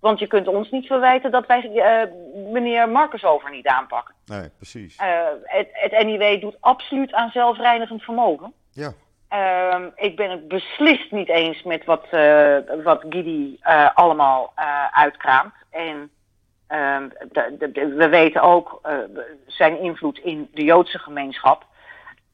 [0.00, 2.10] Want je kunt ons niet verwijten dat wij eh,
[2.52, 4.14] meneer Marcus over niet aanpakken.
[4.26, 4.96] Nee, precies.
[4.96, 5.08] Eh,
[5.42, 8.52] het, het NIW doet absoluut aan zelfreinigend vermogen.
[8.72, 8.92] Ja,
[9.28, 13.58] Ehm, ik ben het beslist niet eens met wat, eh, wat Gidi
[13.94, 14.52] allemaal
[14.92, 15.54] uitkraamt.
[15.70, 16.10] En
[16.66, 18.80] ehm, de- de- de- we weten ook
[19.46, 21.64] zijn invloed in de Joodse gemeenschap.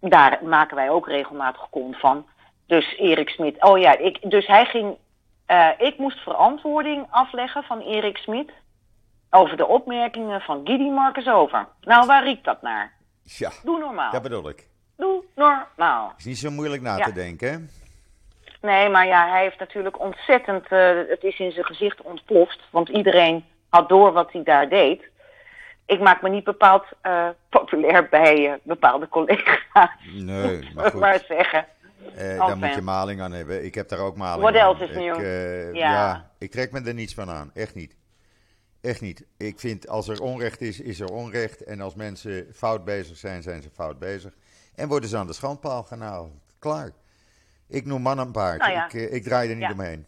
[0.01, 2.27] Daar maken wij ook regelmatig kont van.
[2.67, 3.63] Dus Erik Smit.
[3.63, 4.97] Oh ja, ik, dus hij ging.
[5.53, 8.51] Eh, ik moest verantwoording afleggen van Erik Smit.
[9.31, 11.69] Over de opmerkingen van Gidi Marcus over.
[11.81, 12.93] Nou, waar riekt dat naar?
[13.23, 14.13] ja, Doe normaal.
[14.13, 14.69] dat bedoel ik.
[14.97, 16.13] Doe normaal.
[16.19, 17.05] Is niet zo moeilijk na Ja.
[17.05, 17.71] te denken?
[18.61, 20.67] Nee, maar ja, hij heeft natuurlijk ontzettend.
[20.69, 22.61] eh, het is in zijn gezicht ontploft.
[22.71, 25.03] Want iedereen had door wat hij daar deed.
[25.87, 29.91] Ik maak me niet bepaald eh, populair bij bepaalde collega's.
[30.13, 31.01] Nee, maar Maar, goed.
[31.01, 31.67] maar zeggen.
[32.17, 33.65] Eh, Oh, daar moet je maling aan hebben.
[33.65, 34.61] Ik heb daar ook maling What aan.
[34.61, 35.17] else is ik, new?
[35.21, 35.91] eh, Ja.
[35.93, 36.31] ja.
[36.39, 37.51] ik trek me er niets van aan.
[37.55, 37.97] Echt niet.
[38.81, 39.27] Echt niet.
[39.39, 41.65] Ik vind als er onrecht is, is er onrecht.
[41.65, 44.33] En als mensen fout bezig zijn, zijn ze fout bezig.
[44.75, 46.31] En worden ze aan de schandpaal gehaald.
[46.59, 46.91] Klaar.
[47.69, 48.59] Ik noem man een paard.
[48.61, 48.85] Nou ja.
[48.85, 49.73] ik, eh, ik draai er niet Ja.
[49.73, 50.07] omheen.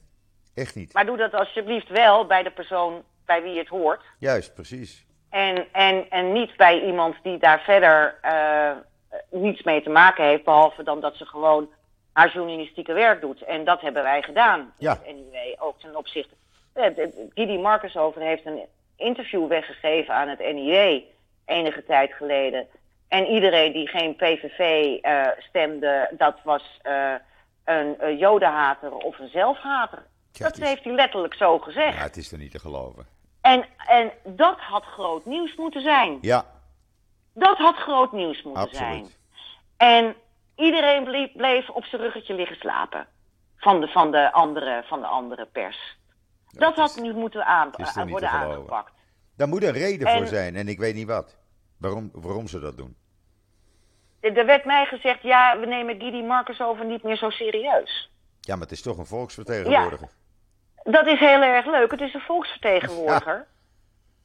[0.54, 0.92] Echt niet.
[0.92, 4.02] Maar doe dat alsjeblieft wel bij de persoon bij wie het hoort.
[4.18, 5.06] Juist, precies.
[5.30, 8.70] En, en, en niet bij iemand die daar verder eh,
[9.30, 10.44] niets mee te maken heeft.
[10.44, 11.68] Behalve dan dat ze gewoon
[12.14, 13.42] haar journalistieke werk doet.
[13.42, 14.72] En dat hebben wij gedaan.
[14.78, 14.90] Ja.
[15.02, 16.34] Het NIW ook ten opzichte.
[16.72, 18.60] Eh, de- Gidi Marcus over heeft een
[18.96, 21.00] interview weggegeven aan het NIW
[21.44, 22.66] enige tijd geleden.
[23.08, 24.58] En iedereen die geen PVV
[25.02, 27.12] eh, stemde, dat was eh,
[27.64, 30.02] een, een jodenhater of een zelfhater.
[30.32, 31.96] Ja, dat is- heeft hij letterlijk zo gezegd.
[31.96, 33.06] Ja, het is er niet te geloven.
[33.40, 36.18] En, en dat had groot nieuws moeten zijn.
[36.20, 36.44] Ja,
[37.34, 38.90] Dat had groot nieuws moeten zijn.
[38.90, 39.18] absoluut.
[39.76, 40.14] En
[40.56, 43.06] iedereen bleef, bleef op zijn ruggetje liggen slapen.
[43.56, 45.98] Van de, van de, andere, van de andere pers.
[46.50, 47.70] dat had is- nu moeten aan,
[48.08, 48.92] worden aangepakt.
[49.36, 50.56] Daar moet een reden En- voor zijn.
[50.56, 51.36] En ik weet niet wat.
[51.78, 52.96] Waarom, waarom ze dat doen.
[54.20, 58.10] Er werd mij gezegd, ja, we nemen Gidi Marcus over niet meer zo serieus.
[58.40, 60.08] Ja, maar het is toch een volksvertegenwoordiger.
[60.82, 61.90] Dat is heel erg leuk.
[61.90, 63.46] Het is een volksvertegenwoordiger.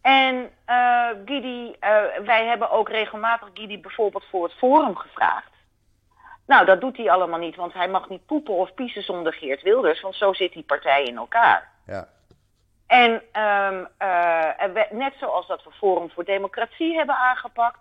[0.01, 1.89] En eh Gidi, eh,
[2.25, 5.51] wij hebben ook regelmatig Gidi bijvoorbeeld voor het forum gevraagd.
[6.49, 9.61] Nou, dat doet hij allemaal niet, want hij mag niet poepen of piezen zonder Geert
[9.61, 11.69] Wilders, want zo zit die partij in elkaar.
[11.85, 12.07] Ja.
[12.87, 17.79] En ehm, eh, net zoals dat we Forum voor Democratie hebben aangepakt,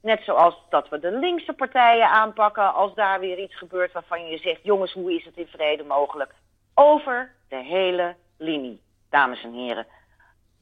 [0.00, 4.38] net zoals dat we de linkse partijen aanpakken als daar weer iets gebeurt waarvan je
[4.38, 6.34] zegt, jongens, hoe is het in vrede mogelijk?
[6.74, 8.82] Over de hele linie.
[9.10, 9.86] dames en heren.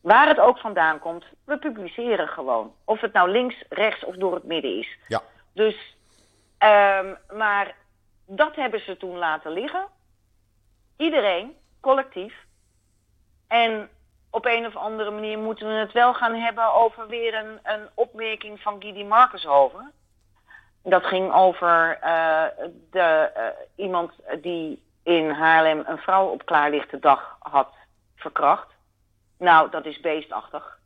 [0.01, 2.75] Waar het ook vandaan komt, we publiceren gewoon.
[2.85, 4.99] Of het nou links, rechts of door het midden is.
[5.09, 5.23] Ja.
[5.53, 5.97] Dus,
[6.63, 7.75] ehm, maar
[8.27, 9.87] dat hebben ze toen laten liggen.
[10.97, 12.35] Iedereen, collectief.
[13.49, 13.89] En
[14.31, 17.89] op een of andere manier moeten we het wel gaan hebben over weer een, een
[17.95, 19.93] opmerking van Gidi Marcushoven.
[20.83, 22.45] Dat ging over uh,
[22.91, 23.45] de, uh,
[23.87, 27.75] iemand die in Haarlem een vrouw op klaarlichte dag had
[28.17, 28.69] verkracht.
[29.39, 30.79] Nou, dat is beestachtig.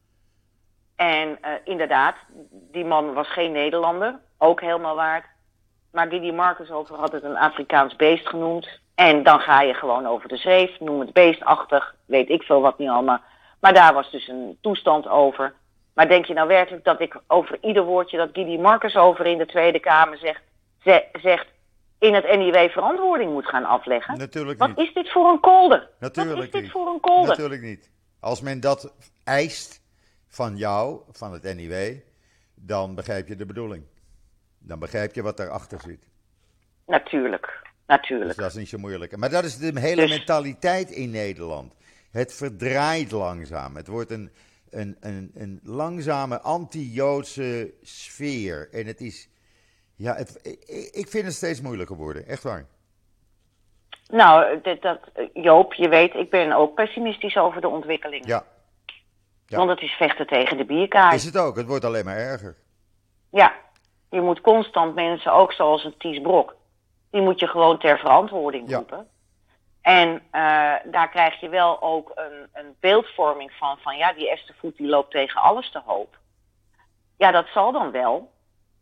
[0.97, 2.17] En uh, inderdaad,
[2.51, 5.27] die man was geen Nederlander, ook helemaal waard.
[5.97, 8.69] Maar Gidi Marcushoven had het een Afrikaans beest genoemd.
[8.95, 12.79] En dan ga je gewoon over de schreef, noem het beestachtig, weet ik veel wat
[12.79, 13.21] niet allemaal.
[13.61, 15.55] Maar daar was dus een toestand over.
[15.95, 19.39] Maar denk je nou werkelijk dat ik over ieder woordje dat Gidi Marcus over in
[19.39, 20.43] de Tweede Kamer zegt,
[21.23, 21.47] zegt
[21.99, 24.19] in het NIW verantwoording moet gaan afleggen?
[24.19, 24.79] Natuurlijk Wat niet.
[24.79, 25.89] is dit voor een kolder?
[25.99, 26.71] Natuurlijk Wat is dit niet.
[26.71, 27.29] voor een kolder?
[27.29, 27.91] Natuurlijk niet.
[28.21, 28.93] Als men dat
[29.25, 29.81] eist
[30.29, 31.95] van jou, van het NIW,
[32.55, 33.85] dan begrijp je de bedoeling.
[34.67, 36.09] Dan begrijp je wat daarachter zit.
[36.87, 38.39] Natuurlijk, Dus natuurlijk.
[38.39, 39.17] dat is niet zo moeilijk.
[39.17, 41.75] Maar dat is de hele Dus- mentaliteit in Nederland.
[42.11, 43.77] Het verdraait langzaam.
[43.77, 44.31] Het wordt een,
[44.71, 48.69] een, een, een langzame anti-Joodse sfeer.
[48.73, 49.29] En het is.
[49.97, 50.41] Ja, het,
[50.93, 52.27] ik- vind het steeds moeilijker worden.
[52.27, 52.67] Echt waar.
[54.09, 54.99] Nou, dat,
[55.33, 58.27] Joop, je weet, ik ben ook pessimistisch over de ontwikkeling.
[58.27, 58.45] Ja,
[59.47, 59.57] ja.
[59.57, 61.15] Want het is vechten tegen de bierkaai.
[61.15, 61.57] is het ook.
[61.57, 62.57] Het wordt alleen maar erger.
[63.31, 63.55] Ja,
[64.17, 66.57] je moet constant mensen, ook zoals een Ties Brok,
[67.11, 68.77] die moet je gewoon ter verantwoording Ja.
[68.77, 69.09] roepen.
[69.83, 74.55] En eh, daar krijg je wel ook een, een beeldvorming van, van ja, die Esther
[74.59, 76.19] Voet die loopt tegen alles te hoop.
[77.17, 78.33] Ja, dat zal dan wel.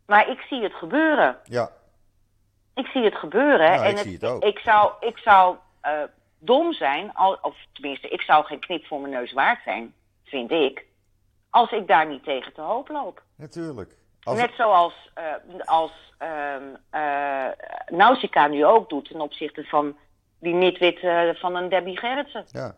[0.05, 1.37] Maar ik zie het gebeuren.
[1.43, 1.69] Ja,
[2.73, 3.71] Ik zie het gebeuren.
[3.71, 4.43] Ja, en ik zie het ook.
[4.43, 5.91] Ik zou, ik zou eh,
[6.39, 10.51] dom zijn, al, of tenminste, ik zou geen knip voor mijn neus waard zijn, vind
[10.51, 10.85] ik,
[11.49, 13.21] als ik daar niet tegen te hoop loop.
[13.35, 13.95] natuurlijk.
[14.25, 15.91] Als, Net zoals eh, als
[17.87, 19.97] Nausicaa nu ook doet ten opzichte van
[20.39, 20.99] die nitwit
[21.39, 22.45] van een Debbie Gerritsen.
[22.51, 22.75] Ja.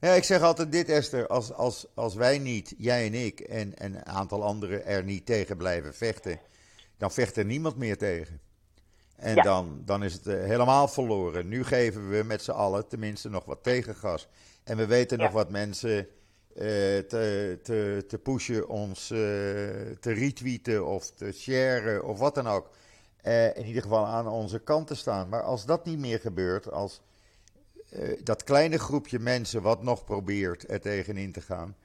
[0.00, 1.26] Ja, ik zeg altijd dit, Esther.
[1.26, 5.26] Als, als, als wij niet, jij en ik en, en een aantal anderen er niet
[5.26, 6.40] tegen blijven vechten,
[6.98, 8.40] dan vecht er niemand meer tegen.
[9.16, 9.42] En Ja.
[9.42, 11.48] dan, dan is het eh, helemaal verloren.
[11.48, 14.28] Nu geven we met z'n allen tenminste nog wat tegengas.
[14.64, 16.08] En we weten nog wat mensen
[16.56, 19.18] te, te, te pushen, ons eh,
[20.00, 22.70] te retweeten of te sharen of wat dan ook.
[23.22, 25.28] Eh, in ieder geval aan onze kant te staan.
[25.28, 27.00] Maar als dat niet meer gebeurt, als
[27.90, 31.76] eh, dat kleine groepje mensen wat nog probeert er tegenin te gaan,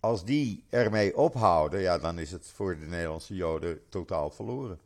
[0.00, 4.78] als die ermee ophouden, ja, dan is het voor de Nederlandse Joden totaal verloren.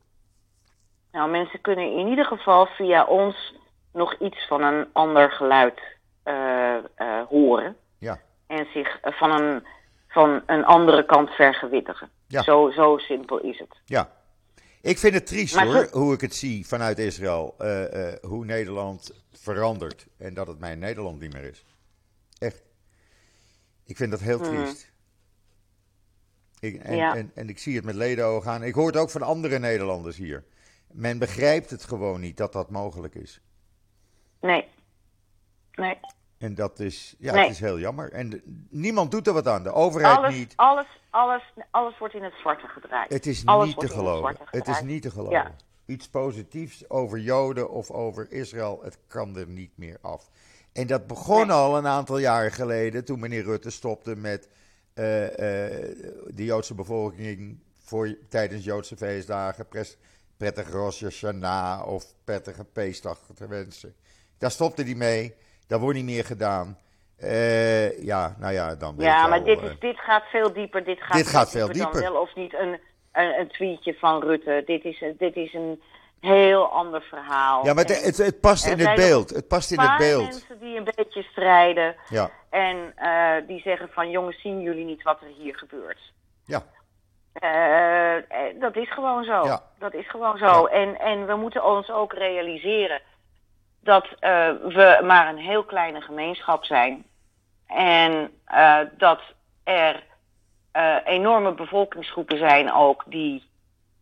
[1.12, 3.54] Nou, mensen kunnen in ieder geval via ons
[3.92, 5.80] nog iets van een ander geluid
[6.22, 7.76] eh, eh, horen.
[8.48, 9.66] En zich eh, van een,
[10.08, 12.10] van een andere kant vergewittigen.
[12.26, 12.42] Ja.
[12.42, 13.76] Zo, zo simpel is het.
[13.84, 14.16] ja.
[14.80, 18.44] Ik vind het triest Maar hoor, hoe ik het zie vanuit Israël, eh, eh, hoe
[18.44, 21.64] Nederland verandert en dat het mijn Nederland niet meer is.
[22.38, 22.62] Echt.
[23.84, 24.92] Ik vind dat heel triest.
[26.60, 26.96] Ik, en, Hmm.
[26.96, 27.14] Ja.
[27.14, 28.62] en, en ik zie het met ledenogen aan.
[28.62, 30.44] Ik hoor het ook van andere Nederlanders hier.
[30.92, 33.40] Men begrijpt het gewoon niet dat dat mogelijk is.
[34.40, 34.68] Nee.
[35.72, 35.98] Nee.
[36.38, 37.42] En dat is, ja, Nee.
[37.42, 38.12] het is heel jammer.
[38.12, 39.62] En de- niemand doet er wat aan.
[39.62, 40.52] De overheid Alles, niet.
[40.56, 43.12] alles, alles, alles wordt in het zwarte gedraaid.
[43.12, 44.36] Het is alles niet te het geloven.
[44.50, 45.32] Het is niet te geloven.
[45.32, 45.54] Ja.
[45.86, 50.30] Iets positiefs over Joden of over Israël, het kan er niet meer af.
[50.72, 51.56] En dat begon Nee.
[51.56, 54.48] al een aantal jaren geleden toen meneer Rutte stopte met
[54.94, 59.96] eh, eh, de Joodse bevolking voor, tijdens Joodse feestdagen pres-
[60.36, 63.94] prettige Rosh Hashanah of prettige Pesach te wensen.
[64.38, 65.34] Daar stopte hij mee.
[65.68, 66.78] Dat wordt niet meer gedaan.
[67.18, 70.84] Eh, ja, nou ja, dan Ja, maar al, dit, eh, is, dit gaat veel dieper.
[70.84, 72.00] Dit gaat, Dit gaat veel Dan dieper.
[72.00, 72.80] wel of niet een,
[73.12, 74.62] een, een tweetje van Rutte.
[74.66, 75.82] Dit is, een- dit is een
[76.20, 77.64] heel ander verhaal.
[77.64, 79.30] Ja, maar En het, het, past in het beeld.
[79.30, 80.22] Het past in het beeld.
[80.24, 81.94] mensen die een beetje strijden.
[82.08, 86.12] Ja, En eh, die zeggen van jongens, zien jullie niet wat er hier gebeurt?
[86.44, 86.62] ja,
[88.60, 89.44] dat is gewoon zo.
[89.44, 89.62] Ja.
[89.78, 90.44] Dat is gewoon zo.
[90.44, 90.66] Ja.
[90.66, 93.00] En, en we moeten ons ook realiseren
[93.88, 97.04] dat eh, we maar een heel kleine gemeenschap zijn.
[97.66, 99.20] En eh, dat
[99.64, 100.02] er
[100.72, 103.50] eh, enorme bevolkingsgroepen zijn ook die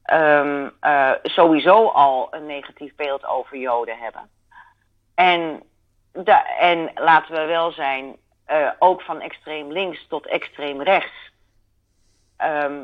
[0.02, 4.30] ehm, eh, sowieso al een negatief beeld over Joden hebben.
[5.14, 5.62] En,
[6.12, 8.16] da- en laten we wel zijn,
[8.78, 11.30] ook van extreem links tot extreem rechts
[12.36, 12.82] ehm,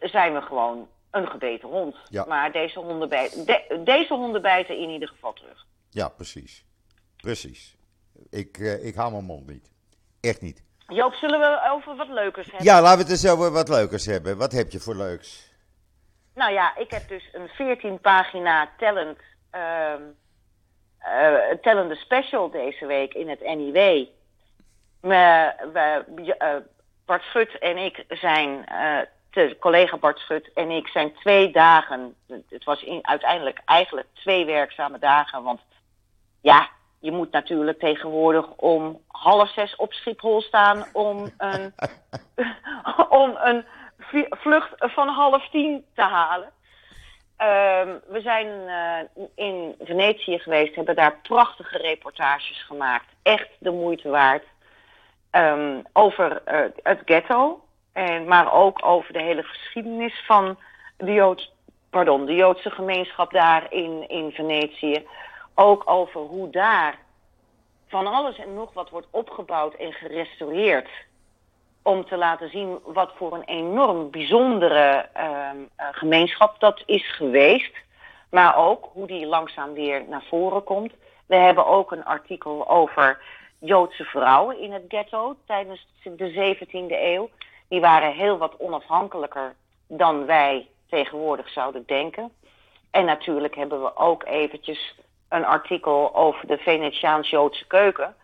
[0.00, 1.96] zijn we gewoon een gebeten hond.
[2.08, 2.24] Ja.
[2.28, 5.66] Maar deze honden, bij- de- deze honden bijten in ieder geval terug.
[5.92, 6.64] Ja, precies.
[7.16, 7.76] Precies.
[8.30, 9.70] Ik, uh, ik hou mijn mond niet.
[10.20, 10.62] Echt niet.
[10.86, 12.64] Joop, zullen we over wat leukers hebben?
[12.64, 14.38] Ja, laten we het eens over wat leukers hebben.
[14.38, 15.50] Wat heb je voor leuks?
[16.34, 19.18] Nou ja, ik heb dus een 14 pagina talent,
[19.54, 19.92] uh,
[21.00, 24.06] uh, tellende special deze week in het NIW.
[25.00, 25.52] We,
[26.16, 26.56] uh,
[27.04, 28.64] Bart Schut en ik zijn,
[29.30, 32.14] de collega Bart Schut en ik zijn twee dagen,
[32.48, 35.60] het was in, uiteindelijk eigenlijk twee werkzame dagen, want
[36.42, 36.68] ja,
[36.98, 41.74] je moet natuurlijk tegenwoordig om half zes op Schiphol staan om een,
[43.22, 43.64] om een
[44.30, 46.50] vlucht van half tien te halen.
[47.42, 53.06] Uh, we zijn uh, in Venetië geweest, hebben daar prachtige reportages gemaakt.
[53.22, 54.44] Echt de moeite waard.
[55.30, 60.58] Um, over uh, het ghetto, en, maar ook over de hele geschiedenis van
[60.96, 61.52] de, Joods,
[61.90, 65.06] pardon, de Joodse gemeenschap daar in, in Venetië.
[65.54, 66.98] Ook over hoe daar
[67.86, 70.88] van alles en nog wat wordt opgebouwd en gerestaureerd
[71.82, 75.50] om te laten zien wat voor een enorm bijzondere uh,
[75.92, 77.76] gemeenschap dat is geweest.
[78.30, 80.92] Maar ook hoe die langzaam weer naar voren komt.
[81.26, 83.22] We hebben ook een artikel over
[83.58, 87.30] Joodse vrouwen in het ghetto tijdens de 17e eeuw.
[87.68, 89.54] Die waren heel wat onafhankelijker
[89.86, 92.32] dan wij tegenwoordig zouden denken.
[92.90, 94.94] En natuurlijk hebben we ook eventjes
[95.32, 98.14] een artikel over de Venetiaans-Joodse keuken.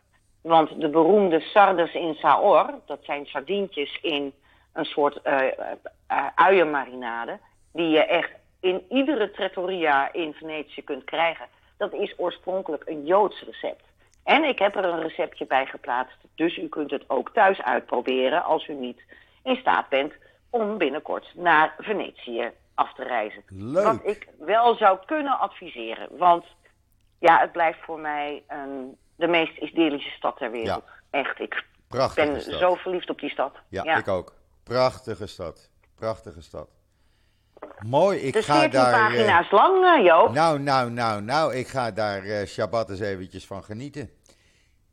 [0.41, 4.33] Want de beroemde sardes in Saor, dat zijn sardientjes in
[4.73, 7.39] een soort uh, uh, uienmarinade,
[7.73, 8.31] die je echt
[8.61, 11.47] in iedere trattoria in Venetië kunt krijgen,
[11.77, 13.85] dat is oorspronkelijk een Joods recept.
[14.25, 18.45] En ik heb er een receptje bij geplaatst, dus u kunt het ook thuis uitproberen
[18.45, 19.03] als u niet
[19.43, 20.13] in staat bent
[20.51, 23.43] om binnenkort naar Venetië af te reizen.
[23.49, 23.85] Leuk.
[23.85, 26.45] Wat ik wel zou kunnen adviseren, want
[27.19, 28.43] ja, het blijft voor mij
[29.17, 30.85] de meest idyllische stad ter wereld.
[30.87, 31.19] Ja.
[31.21, 32.59] Echt, ik Prachtige ben stad.
[32.59, 33.55] zo verliefd op die stad.
[33.69, 34.35] Ja, ja, ik ook.
[34.63, 35.71] Prachtige stad.
[35.95, 36.69] Prachtige stad.
[37.79, 38.93] Mooi, ik dus ga daar...
[38.93, 40.33] pagina's uh, lang, uh, Joop.
[40.33, 44.11] Nou, nou, nou, nou, ik ga daar uh, Shabbat eens eventjes van genieten.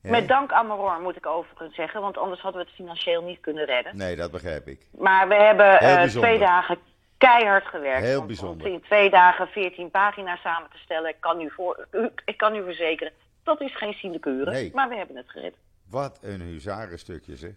[0.02, 0.10] He?
[0.10, 3.40] Met dank aan Maror, moet ik overigens zeggen, want anders hadden we het financieel niet
[3.40, 3.98] kunnen redden.
[3.98, 4.88] Nee, dat begrijp ik.
[4.98, 6.78] Maar we hebben twee dagen
[7.26, 8.06] keihard gewerkt.
[8.06, 8.68] Heel om, bijzonder.
[8.68, 11.10] Om in twee dagen 14 pagina's samen te stellen.
[11.10, 11.88] Ik kan u, voor,
[12.26, 13.14] ik kan u verzekeren,
[13.44, 14.72] dat is geen sinecure, nee.
[14.74, 15.56] maar we hebben het gered.
[15.90, 17.56] Wat een huzarenstukje zeg.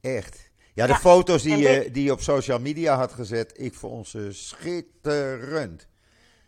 [0.00, 0.52] Echt.
[0.74, 4.06] Ja, de ja, foto's die je, die je op social media had gezet, ik vond
[4.06, 5.88] ze schitterend.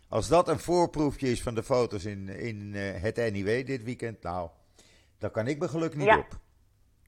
[0.09, 4.23] Als dat een voorproefje is van de foto's in, in uh, het NIW dit weekend,
[4.23, 4.49] nou,
[5.19, 6.17] daar kan ik mijn geluk niet ja.
[6.17, 6.27] op.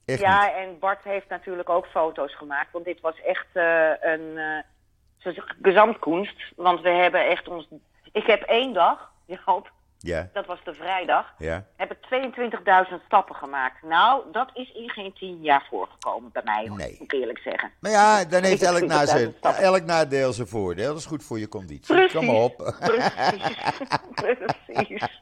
[0.06, 0.56] Echt ja, niet.
[0.56, 4.60] en Bart heeft natuurlijk ook foto's gemaakt, want dit was echt uh, een uh,
[5.62, 6.36] gezamtkunst.
[6.56, 7.68] Want we hebben echt ons...
[8.12, 9.12] Ik heb één dag,
[9.46, 9.72] Joop,
[10.04, 10.30] ja.
[10.34, 11.34] Dat was de vrijdag.
[11.38, 11.66] Ja.
[11.76, 11.98] Hebben
[12.90, 13.84] 22.000 stappen gemaakt.
[13.84, 16.96] Nou, dat is in geen tien jaar voorgekomen bij mij, nee.
[17.00, 17.72] moet ik eerlijk zeggen.
[17.80, 20.88] Maar ja, dan heeft elk, na zijn, elk nadeel zijn voordeel.
[20.88, 21.96] Dat is goed voor je conditie.
[21.96, 22.76] Precies, Kom op.
[22.80, 23.58] Precies.
[24.66, 25.22] precies.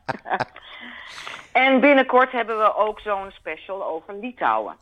[1.52, 4.76] en binnenkort hebben we ook zo'n special over Litouwen.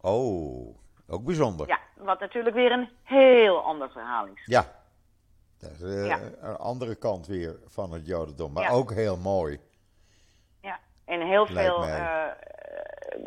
[0.00, 0.76] Oh,
[1.08, 1.68] ook bijzonder.
[1.68, 4.42] Ja, wat natuurlijk weer een heel ander verhaal is.
[4.44, 4.66] Ja,
[5.58, 6.20] dat is uh, ja.
[6.40, 8.70] een andere kant weer van het Jodendom, maar ja.
[8.70, 9.60] ook heel mooi.
[10.60, 12.26] Ja, en heel veel, uh,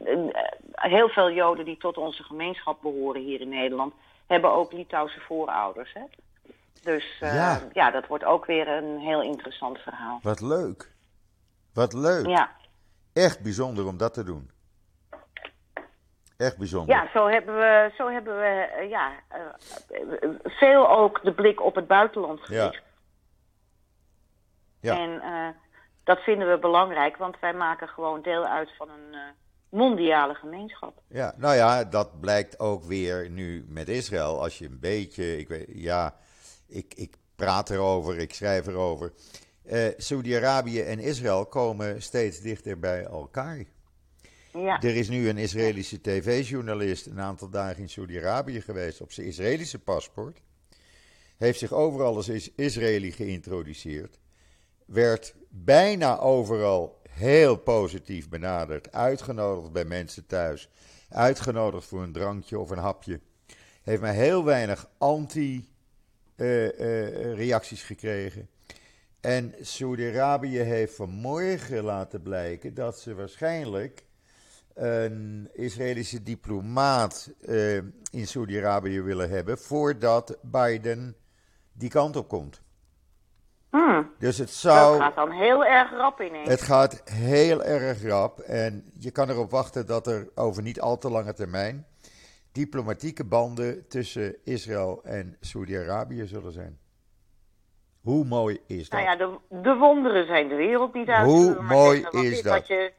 [0.05, 0.33] uh,
[0.73, 3.93] heel veel Joden die tot onze gemeenschap behoren hier in Nederland,
[4.27, 5.93] hebben ook Litouwse voorouders.
[5.93, 6.03] Hè?
[6.81, 7.61] Dus ja.
[7.73, 10.19] ja, dat wordt ook weer een heel interessant verhaal.
[10.21, 10.95] Wat leuk.
[11.73, 12.25] Wat leuk.
[12.25, 12.51] Ja.
[13.13, 14.51] Echt bijzonder om dat te doen.
[16.37, 16.95] Echt bijzonder.
[16.95, 21.75] Ja, zo hebben we, zo hebben we uh, ja, uh, veel ook de blik op
[21.75, 22.83] het buitenland gericht.
[24.79, 24.93] Ja.
[24.93, 24.99] ja.
[24.99, 25.47] En uh,
[26.03, 29.15] dat vinden we belangrijk, want wij maken gewoon deel uit van een
[29.69, 31.01] mondiale gemeenschap.
[31.07, 34.41] Ja, nou ja, dat blijkt ook weer nu met Israël.
[34.41, 36.15] Als je een beetje, ik weet, ja,
[36.67, 39.13] ik, ik praat erover, ik schrijf erover.
[39.97, 43.63] Saudi-Arabië en Israël komen steeds dichter bij elkaar.
[44.65, 49.79] Er is nu een Israëlische tv-journalist een aantal dagen in Saudi-Arabië geweest op zijn Israëlische
[49.79, 50.41] paspoort.
[51.37, 54.19] Heeft zich overal als Israëli geïntroduceerd.
[54.85, 58.91] Werd bijna overal heel positief benaderd.
[58.91, 60.69] Uitgenodigd bij mensen thuis.
[61.09, 63.19] Uitgenodigd voor een drankje of een hapje.
[63.83, 68.49] Heeft maar heel weinig anti-reacties uh, uh, gekregen.
[69.21, 74.05] En Saudi-Arabië heeft vanmorgen laten blijken dat ze waarschijnlijk
[74.77, 77.75] een Israëlische diplomaat uh,
[78.11, 81.15] in Saudi-Arabië willen hebben voordat Biden
[81.73, 82.61] die kant op komt.
[83.69, 84.99] Hmm, Dus het zou.
[84.99, 86.49] gaat dan heel erg rap ineens.
[86.49, 90.97] Het gaat heel erg rap en je kan erop wachten dat er over niet al
[90.97, 91.85] te lange termijn
[92.57, 96.79] diplomatieke banden tussen Israël en Saudi-Arabië zullen zijn.
[98.01, 98.99] Hoe mooi is dat?
[98.99, 101.25] Nou ja, de, de wonderen zijn de wereld niet uit.
[101.25, 102.67] Hoe mooi is dat?
[102.67, 102.91] je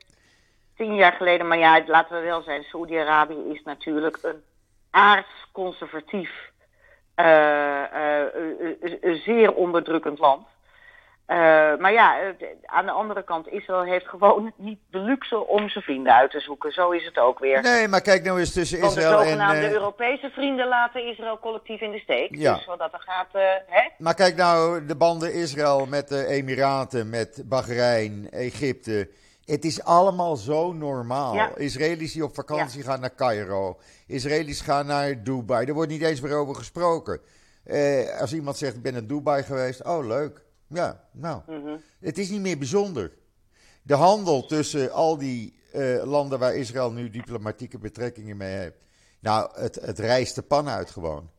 [0.79, 4.43] tien jaar geleden, maar ja, laten we wel zijn, Saoedi-Arabië is natuurlijk een
[4.91, 6.31] aardsconservatief,
[7.14, 10.47] eh, eh, eh, eh, zeer onderdrukkend land.
[11.81, 15.85] Maar ja, de- aan de andere kant, Israël heeft gewoon niet de luxe om zijn
[15.85, 16.72] vrienden uit te zoeken.
[16.72, 17.62] Zo is het ook weer.
[17.62, 19.24] Nee, maar kijk nou eens tussen de Israël en.
[19.24, 22.35] zogenaamde eh, Europese vrienden laten Israël collectief in de steek.
[22.37, 22.55] Ja.
[22.55, 23.29] Dus wat dat er gaat,
[23.66, 23.89] hè?
[23.99, 29.09] Maar kijk nou, de banden Israël met de Emiraten, met Bahrein, Egypte.
[29.51, 31.34] Het is allemaal zo normaal.
[31.34, 31.57] Ja.
[31.57, 33.78] Israëli's die op vakantie gaan naar Cairo.
[34.07, 35.66] Israëli's gaan naar Dubai.
[35.66, 37.20] Er wordt niet eens meer over gesproken.
[37.64, 39.84] Eh, als iemand zegt, ik ben in Dubai geweest.
[39.84, 40.44] Oh, leuk.
[40.66, 41.42] Ja, nou.
[41.46, 41.76] Mhm.
[42.01, 43.12] Het is niet meer bijzonder.
[43.82, 48.76] De handel tussen al die eh, landen waar Israël nu diplomatieke betrekkingen mee heeft.
[49.20, 51.30] Nou, het, het rijst de pan uit gewoon.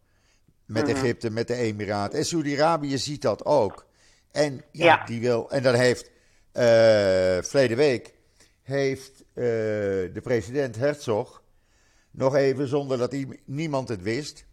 [0.65, 0.95] Met Mhm.
[0.95, 2.19] Egypte, met de Emiraten.
[2.19, 3.85] En Saudi-Arabië ziet dat ook.
[4.31, 5.05] En, ja, Ja.
[5.05, 6.09] Die wil, en dan heeft
[6.53, 8.13] verleden week
[8.61, 9.43] heeft eh,
[10.13, 11.43] de president Herzog
[12.11, 14.45] nog even, zonder dat niemand het wist,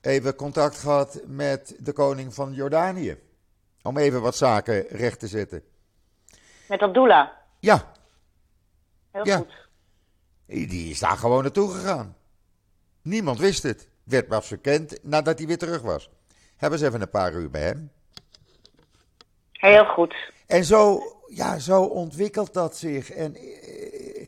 [0.00, 3.18] even contact gehad met de koning van Jordanië.
[3.82, 5.62] Om even wat zaken recht te zetten.
[6.68, 7.28] Met Abdullah.
[7.58, 7.92] Ja,
[9.10, 9.36] Heel Ja.
[9.36, 9.68] goed.
[10.46, 12.16] die is daar gewoon naartoe gegaan.
[13.02, 13.88] Niemand wist het.
[14.04, 16.10] Werd pas bekend nadat hij weer terug was.
[16.56, 17.90] Hebben ze even een paar uur bij hem.
[19.52, 20.14] Heel goed.
[20.46, 21.00] En zo,
[21.30, 23.10] ja, zo ontwikkelt dat zich.
[23.10, 24.26] En eh,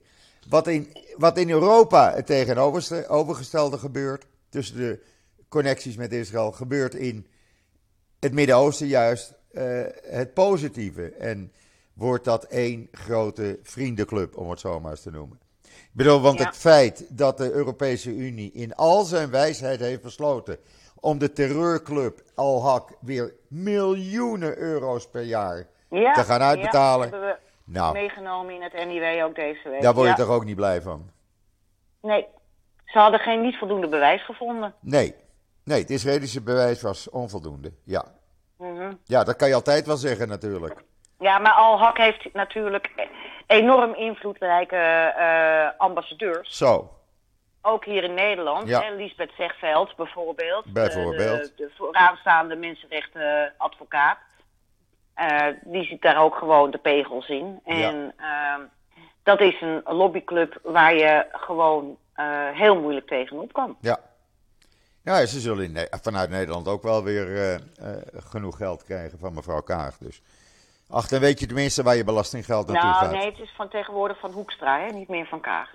[0.49, 5.01] wat, in, wat in Europa het tegenovergestelde gebeurt, tussen de
[5.49, 7.27] connecties met Israël, gebeurt in
[8.21, 11.13] het Midden-Oosten juist eh, het positieve.
[11.13, 11.53] En
[11.93, 15.39] wordt dat één grote vriendenclub, om het zo maar eens te noemen.
[15.65, 16.45] Ik bedoel, want Ja.
[16.47, 20.59] het feit dat de Europese Unie in al zijn wijsheid heeft besloten
[21.01, 25.69] om de terreurclub Al-Haq weer miljoenen euro's per jaar
[26.01, 27.07] Ja, te gaan uitbetalen.
[27.07, 29.83] Ja, hebben we Nou, meegenomen in het NIW ook deze week.
[29.83, 30.25] daar word je Ja.
[30.25, 31.11] toch ook niet blij van?
[32.01, 32.27] Nee,
[32.85, 34.75] ze hadden geen niet voldoende bewijs gevonden.
[34.81, 35.15] Nee.
[35.65, 37.73] Nee, het Israëlische bewijs was onvoldoende.
[37.85, 38.05] Ja.
[38.59, 38.93] Mhm.
[39.05, 40.83] Ja, dat kan je altijd wel zeggen natuurlijk.
[41.19, 42.91] Ja, maar Al-Haq heeft natuurlijk
[43.47, 46.57] enorm invloedrijke eh, ambassadeurs.
[46.59, 46.91] Zo.
[47.63, 48.69] Ook hier in Nederland.
[48.69, 48.81] Ja.
[48.81, 50.73] Hè, Lisbeth Zegveld bijvoorbeeld.
[50.73, 51.41] Bijvoorbeeld.
[51.43, 54.19] De, de, de vooraanstaande mensenrechtenadvocaat.
[55.15, 57.61] Eh, die ziet daar ook gewoon de pegels in.
[57.65, 58.61] En ehm,
[59.23, 63.77] dat is een lobbyclub waar je gewoon eh, heel moeilijk tegenop kan.
[63.81, 63.99] Ja.
[65.05, 69.61] Ja, ze zullen in vanuit Nederland ook wel weer eh, genoeg geld krijgen van mevrouw
[69.61, 69.99] Kaag.
[69.99, 70.23] Dus.
[70.89, 73.13] Ach, dan weet je tenminste waar je belastinggeld naartoe Nou, gaat.
[73.13, 74.87] nee, het is van tegenwoordig van Hoekstra, hè?
[74.87, 75.71] niet meer van Kaag.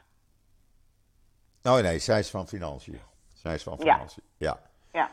[1.64, 3.00] Oh nee, zij is van Financiën.
[3.34, 3.94] Zij is van Ja.
[3.94, 4.24] Financiën.
[4.38, 4.60] Ja.
[4.92, 5.10] Ja.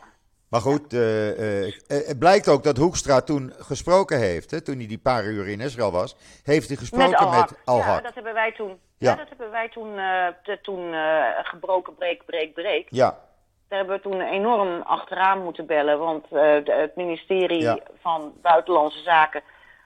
[0.49, 4.51] Maar goed, eh, eh, eh, het blijkt ook dat Hoekstra toen gesproken heeft.
[4.51, 6.15] Hè, toen hij die paar uur in Israël was.
[6.43, 7.53] Heeft hij gesproken Met.
[7.65, 7.85] Al-Haq.
[7.85, 8.79] Ja, dat hebben wij toen.
[8.97, 9.09] Ja.
[9.11, 9.95] Ja, dat hebben wij toen,
[10.43, 10.93] te- toen
[11.43, 12.87] gebroken, breek, breek, breek.
[12.89, 13.17] Ja,
[13.67, 15.99] Daar hebben we toen enorm achteraan moeten bellen.
[15.99, 17.77] Want de- het ministerie Ja.
[18.01, 19.41] van Buitenlandse Zaken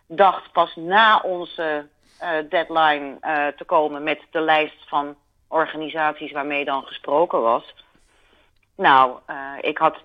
[0.07, 1.87] dacht pas na onze
[2.49, 3.17] deadline
[3.57, 5.15] te komen met de lijst van
[5.47, 7.75] organisaties waarmee dan gesproken was.
[8.75, 9.19] Nou,
[9.61, 9.95] ik had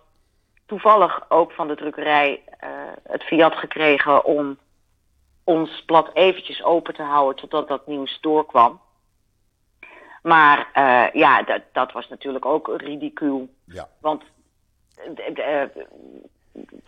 [0.67, 2.69] toevallig ook van de drukkerij eh,
[3.03, 4.59] het fiat gekregen om
[5.45, 8.81] ons blad eventjes open te houden totdat dat nieuws doorkwam.
[10.23, 13.49] Maar eh, ja, dat, dat was natuurlijk ook ridicuul.
[13.65, 13.89] ja.
[14.01, 14.23] Want
[15.35, 15.63] eh,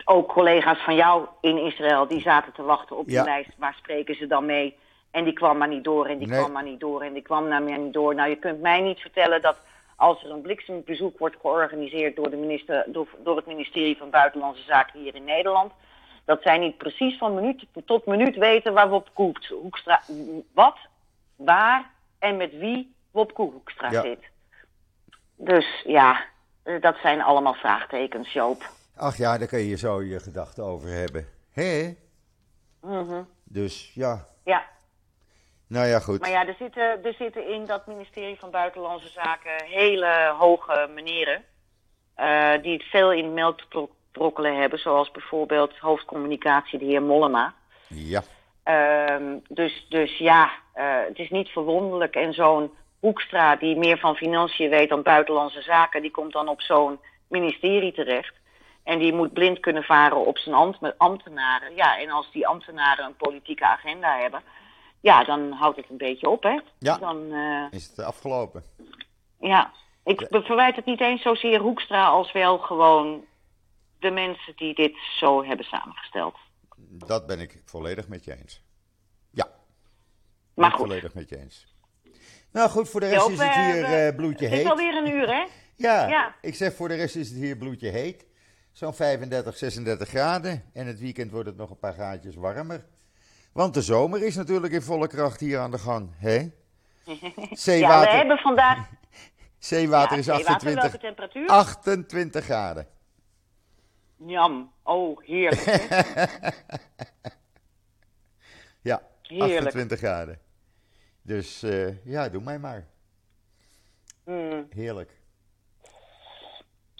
[0.05, 3.23] ook collega's van jou in Israël, die zaten te wachten op die Ja.
[3.23, 3.49] lijst.
[3.57, 4.77] Waar spreken ze dan mee?
[5.11, 6.39] En die kwam maar niet door en die Nee.
[6.39, 8.15] kwam maar niet door en die kwam maar niet door.
[8.15, 9.57] Nou, je kunt mij niet vertellen dat
[9.97, 14.63] als er een bliksembezoek wordt georganiseerd door, de minister, door, door het ministerie van Buitenlandse
[14.63, 15.71] Zaken hier in Nederland,
[16.25, 20.01] dat zij niet precies van minuut tot minuut weten waar Wop Koek- Hoekstra,
[20.53, 20.77] wat,
[21.35, 24.01] waar en met wie Wop Hoekstra Ja.
[24.01, 24.19] zit.
[25.35, 26.23] Dus ja,
[26.63, 28.63] eh, dat zijn allemaal vraagtekens, Joop.
[28.95, 31.27] Ach ja, daar kun je zo je gedachten over hebben.
[31.51, 31.95] Hé?
[32.81, 33.21] Mhm.
[33.43, 34.65] Dus ja, Ja,
[35.67, 36.19] nou ja, goed.
[36.19, 41.43] maar ja, er zitten, er zitten in dat ministerie van Buitenlandse Zaken hele hoge meneren.
[42.15, 47.53] eh, die het veel in melk te brokkelen hebben, zoals bijvoorbeeld hoofdcommunicatie, de heer Mollema.
[47.87, 48.23] Ja,
[48.63, 52.15] Ehm, dus, dus ja, eh, het is niet verwonderlijk.
[52.15, 56.61] En zo'n Hoekstra, die meer van financiën weet dan buitenlandse zaken, die komt dan op
[56.61, 58.33] zo'n ministerie terecht.
[58.83, 61.75] En die moet blind kunnen varen op zijn ambt- ambtenaren.
[61.75, 64.41] Ja, en als die ambtenaren een politieke agenda hebben,
[64.99, 66.59] ja, dan houdt het een beetje op, hè?
[66.79, 66.97] Ja.
[66.97, 68.63] Dan, eh, Is het afgelopen?
[69.39, 69.71] ja.
[70.03, 73.25] Ik verwijt het niet eens zozeer Hoekstra als wel gewoon
[73.99, 76.35] de mensen die dit zo hebben samengesteld.
[76.89, 78.61] Dat ben ik volledig met je eens.
[79.31, 79.47] Ja,
[80.53, 81.75] Maar goed, volledig met je eens.
[82.51, 84.69] Nou goed, voor de rest Joop, is het eh, hier eh, bloedje het is heet.
[84.69, 85.45] alweer een uur, hè?
[85.87, 86.35] Ja, Ja.
[86.41, 88.25] ik zeg voor de rest is het hier bloedje heet.
[88.71, 90.63] Zo'n 35, 36 graden.
[90.73, 92.85] En het weekend wordt het nog een paar graadjes warmer.
[93.57, 96.09] Want de zomer is natuurlijk in volle kracht hier aan de gang.
[96.17, 96.37] Hè?
[97.03, 98.89] Ja, we Zeewater, hebben vandaag...
[99.57, 101.47] zeewater Ja, is zeewater, 28, welke temperatuur?
[101.47, 102.87] 28 graden.
[104.15, 104.71] Jam.
[104.83, 105.65] Oh, heerlijk.
[108.81, 109.57] Ja, Heerlijk.
[109.57, 110.39] 28 graden.
[111.21, 112.85] Dus eh, ja, doe mij maar.
[114.23, 114.67] Hmm.
[114.69, 115.11] Heerlijk.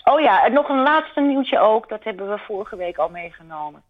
[0.03, 1.89] Oh ja, en nog een laatste nieuwtje ook.
[1.89, 3.83] Dat hebben we vorige week al meegenomen.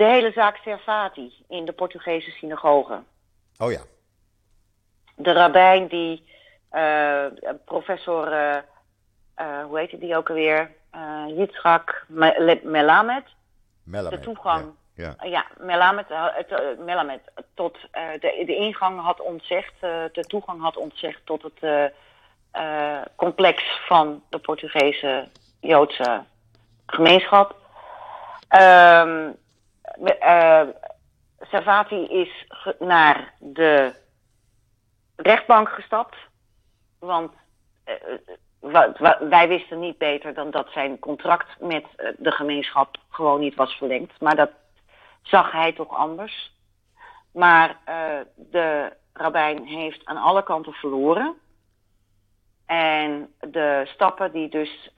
[0.00, 3.02] De hele zaak Servati in de Portugese synagoge.
[3.58, 3.80] Oh ja,
[5.16, 6.24] De rabbijn die,
[6.70, 7.26] eh,
[7.64, 10.70] professor, eh, hoe heette die ook alweer?
[11.26, 12.62] Yitzhak Melamed.
[12.62, 13.24] Melamed.
[14.10, 14.72] De toegang.
[14.94, 15.24] Ja, ja.
[15.24, 16.08] Uh, Ja, Melamed,
[16.78, 17.20] Melamed
[17.54, 19.80] tot de, de ingang had ontzegd,
[20.12, 21.92] de toegang had ontzegd tot het
[23.16, 25.28] complex van de Portugese
[25.60, 26.24] Joodse
[26.86, 27.56] gemeenschap.
[28.48, 29.30] Ehm
[30.04, 30.68] eh,
[31.40, 32.46] Servati is
[32.78, 33.94] naar de
[35.16, 36.16] rechtbank gestapt,
[36.98, 37.32] want
[37.84, 37.94] eh,
[39.20, 43.72] wij wisten niet beter dan dat zijn contract met eh, de gemeenschap gewoon niet was
[43.74, 44.20] verlengd.
[44.20, 44.50] Maar dat
[45.22, 46.58] zag hij toch anders.
[47.32, 47.78] Maar
[48.34, 51.34] de rabbijn heeft aan alle kanten verloren.
[52.66, 54.90] En de stappen die dus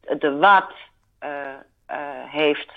[0.00, 0.72] de WAT
[1.18, 1.52] eh,
[1.86, 2.72] eh, heeft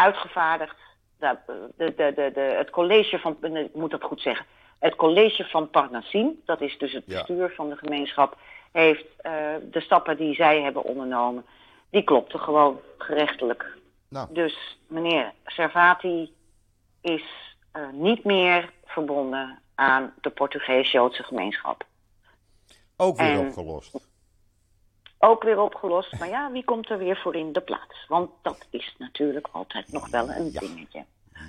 [0.00, 0.76] uitgevaardigd,
[1.18, 1.36] de,
[1.76, 4.46] de, de, de, de- het college van, ik moet dat goed zeggen,
[4.78, 7.16] het college van Parnassim, dat is dus het Ja.
[7.16, 8.36] bestuur van de gemeenschap,
[8.72, 9.32] heeft eh,
[9.70, 11.44] de stappen die zij hebben ondernomen,
[11.90, 13.76] die klopten gewoon gerechtelijk.
[14.08, 16.34] Nou, Dus meneer Servati
[17.00, 17.24] is
[17.72, 21.84] eh, niet meer verbonden aan de Portugees-Joodse gemeenschap.
[22.96, 24.09] ook weer en- opgelost.
[25.22, 28.04] Ook weer opgelost, maar ja, wie komt er weer voor in de plaats?
[28.08, 30.60] Want dat is natuurlijk altijd nog wel een Ja.
[30.60, 31.04] dingetje.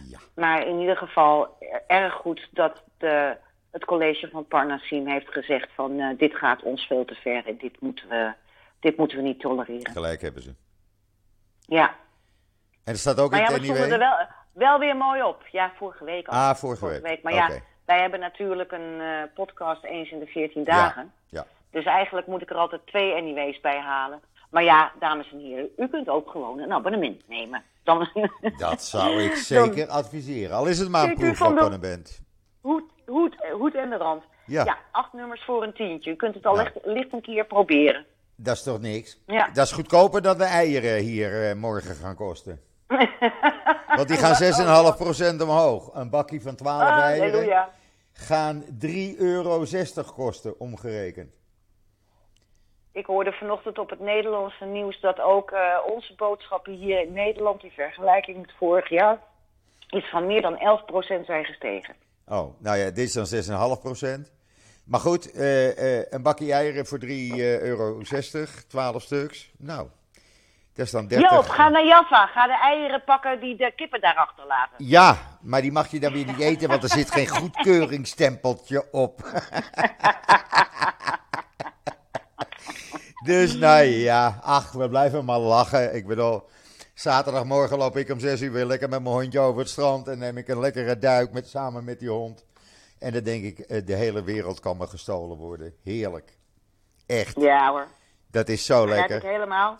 [0.09, 0.19] Ja.
[0.36, 3.38] Maar in ieder geval er- erg goed dat de,
[3.72, 7.57] het college van Parnassim heeft gezegd van eh, dit gaat ons veel te ver en
[7.57, 8.34] dit moeten we,
[8.80, 9.91] dit moeten we niet tolereren.
[9.91, 10.53] Gelijk hebben ze.
[11.65, 11.95] Ja,
[12.84, 13.99] En er staat ook maar in ja, we het stonden er NIW.
[13.99, 15.47] wel, wel weer mooi op.
[15.51, 16.38] Ja, vorige week al.
[16.38, 17.24] Ah, vorige week.
[17.24, 17.49] Maar ja,
[17.86, 21.13] wij hebben natuurlijk een eh, podcast eens in de 14 dagen.
[21.28, 24.22] Ja, Dus eigenlijk moet ik er altijd twee anyways bij halen.
[24.49, 27.63] Maar ja, dames en heren, u kunt ook gewoon een abonnement nemen.
[27.84, 28.07] Dan
[28.57, 30.55] dat zou ik zeker adviseren.
[30.55, 32.22] Al is het maar een de- proefabonnement.
[32.61, 34.24] hoed, hoed, hoed en de rand.
[34.45, 34.63] Ja.
[34.65, 34.78] Ja.
[34.91, 36.11] acht nummers voor een tientje.
[36.11, 36.61] U kunt het al Ja.
[36.63, 38.05] licht, licht een keer proberen.
[38.36, 39.22] Dat is toch niks?
[39.26, 39.49] Ja.
[39.53, 42.61] Dat is goedkoper dan de eieren hier eh, morgen gaan kosten.
[43.95, 44.36] Want die gaan
[45.36, 45.89] 6,5% omhoog.
[45.93, 47.69] Een bakje van 12 eieren Halleluja.
[48.13, 49.65] gaan 3,60 euro
[50.15, 51.34] kosten, omgerekend.
[52.93, 57.63] Ik hoorde vanochtend op het Nederlandse nieuws dat ook eh, onze boodschappen hier in Nederland,
[57.63, 59.19] in vergelijking met vorig jaar,
[59.89, 60.55] is van meer dan
[61.21, 61.95] 11% zijn gestegen.
[62.27, 64.31] Oh, nou ja, dit is dan 6,5%.
[64.85, 68.01] Maar goed, eh, eh, een bakje eieren voor 3,60 euro,
[68.67, 69.51] 12 stuks.
[69.57, 69.87] Nou,
[70.73, 71.31] dat is dan 30.
[71.31, 72.25] Joop, ga naar Jaffa.
[72.25, 74.85] Ga de eieren pakken die de kippen daarachter laten.
[74.85, 79.21] Ja, maar die mag je dan weer niet eten, want er zit geen goedkeuringsstempeltje op.
[83.24, 85.95] dus nou ja, ach, we blijven maar lachen.
[85.95, 86.43] Ik bedoel,
[86.93, 90.18] zaterdagmorgen loop ik om 6 uur weer lekker met mijn hondje over het strand en
[90.18, 92.45] neem ik een lekkere duik met, samen met die hond.
[92.99, 95.74] En dan denk ik, eh, de hele wereld kan me gestolen worden.
[95.84, 96.38] Heerlijk.
[97.05, 97.88] Echt, Ja hoor,
[98.32, 99.30] dat is zo begrijp ik lekker.
[99.30, 99.78] helemaal.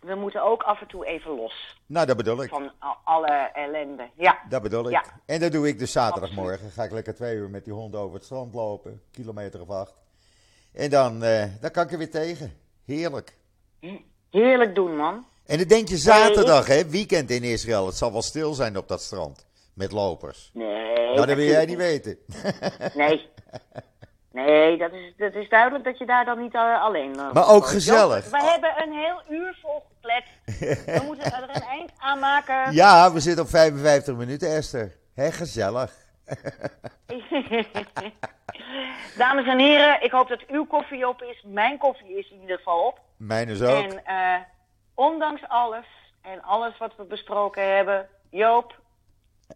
[0.00, 2.48] We moeten ook af en toe even los Nou, dat bedoel ik.
[2.48, 4.08] van al- alle ellende.
[4.16, 4.90] Ja, Dat bedoel ik.
[4.90, 5.04] Ja.
[5.26, 6.70] En dat doe ik dus zaterdagmorgen.
[6.70, 9.02] Ga ik lekker twee uur met die hond over het strand lopen.
[9.10, 10.01] Kilometer of acht.
[10.72, 12.52] En dan, eh, dan kan ik er weer tegen.
[12.84, 13.36] Heerlijk.
[14.30, 15.26] heerlijk doen man.
[15.46, 17.86] En dan denk je zaterdag, hè, weekend in Israël.
[17.86, 19.46] Het zal wel stil zijn op dat strand.
[19.74, 20.50] Met lopers.
[20.54, 22.18] Nee, nou, dat wil jij niet weten.
[22.94, 23.30] Nee.
[24.32, 27.48] Nee, dat is, dat is duidelijk dat je daar dan niet eh, alleen uh, Maar
[27.48, 28.30] ook gezellig.
[28.30, 30.24] We hebben een heel uur volgeplet.
[30.86, 32.72] We moeten er een eind aan maken.
[32.82, 34.96] Ja, we zitten op 55 minuten, Esther.
[35.14, 36.01] Hé, gezellig.
[39.16, 41.42] Dames en heren, ik hoop dat uw koffie op is.
[41.46, 43.00] Mijn koffie is in ieder geval op.
[43.16, 43.84] Mijn is ook.
[43.84, 44.40] En eh,
[44.94, 45.86] ondanks alles
[46.22, 48.80] en alles wat we besproken hebben, Joop,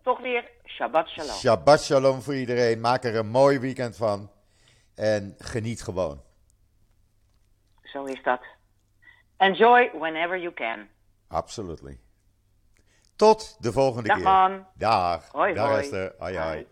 [0.02, 1.34] toch weer Shabbat Shalom.
[1.34, 2.80] Shabbat Shalom voor iedereen.
[2.80, 4.30] Maak er een mooi weekend van.
[4.94, 6.22] En geniet gewoon.
[7.82, 8.40] Zo is dat.
[9.36, 10.88] Enjoy whenever you can.
[11.28, 12.00] Absolutely.
[13.16, 14.24] Tot de volgende Dag keer.
[14.26, 14.66] man.
[14.74, 15.28] Dag.
[15.32, 15.80] Hoi, Dag hoi.
[15.80, 16.14] Esther.
[16.18, 16.46] Hoi, hoi.
[16.56, 16.66] Hoi.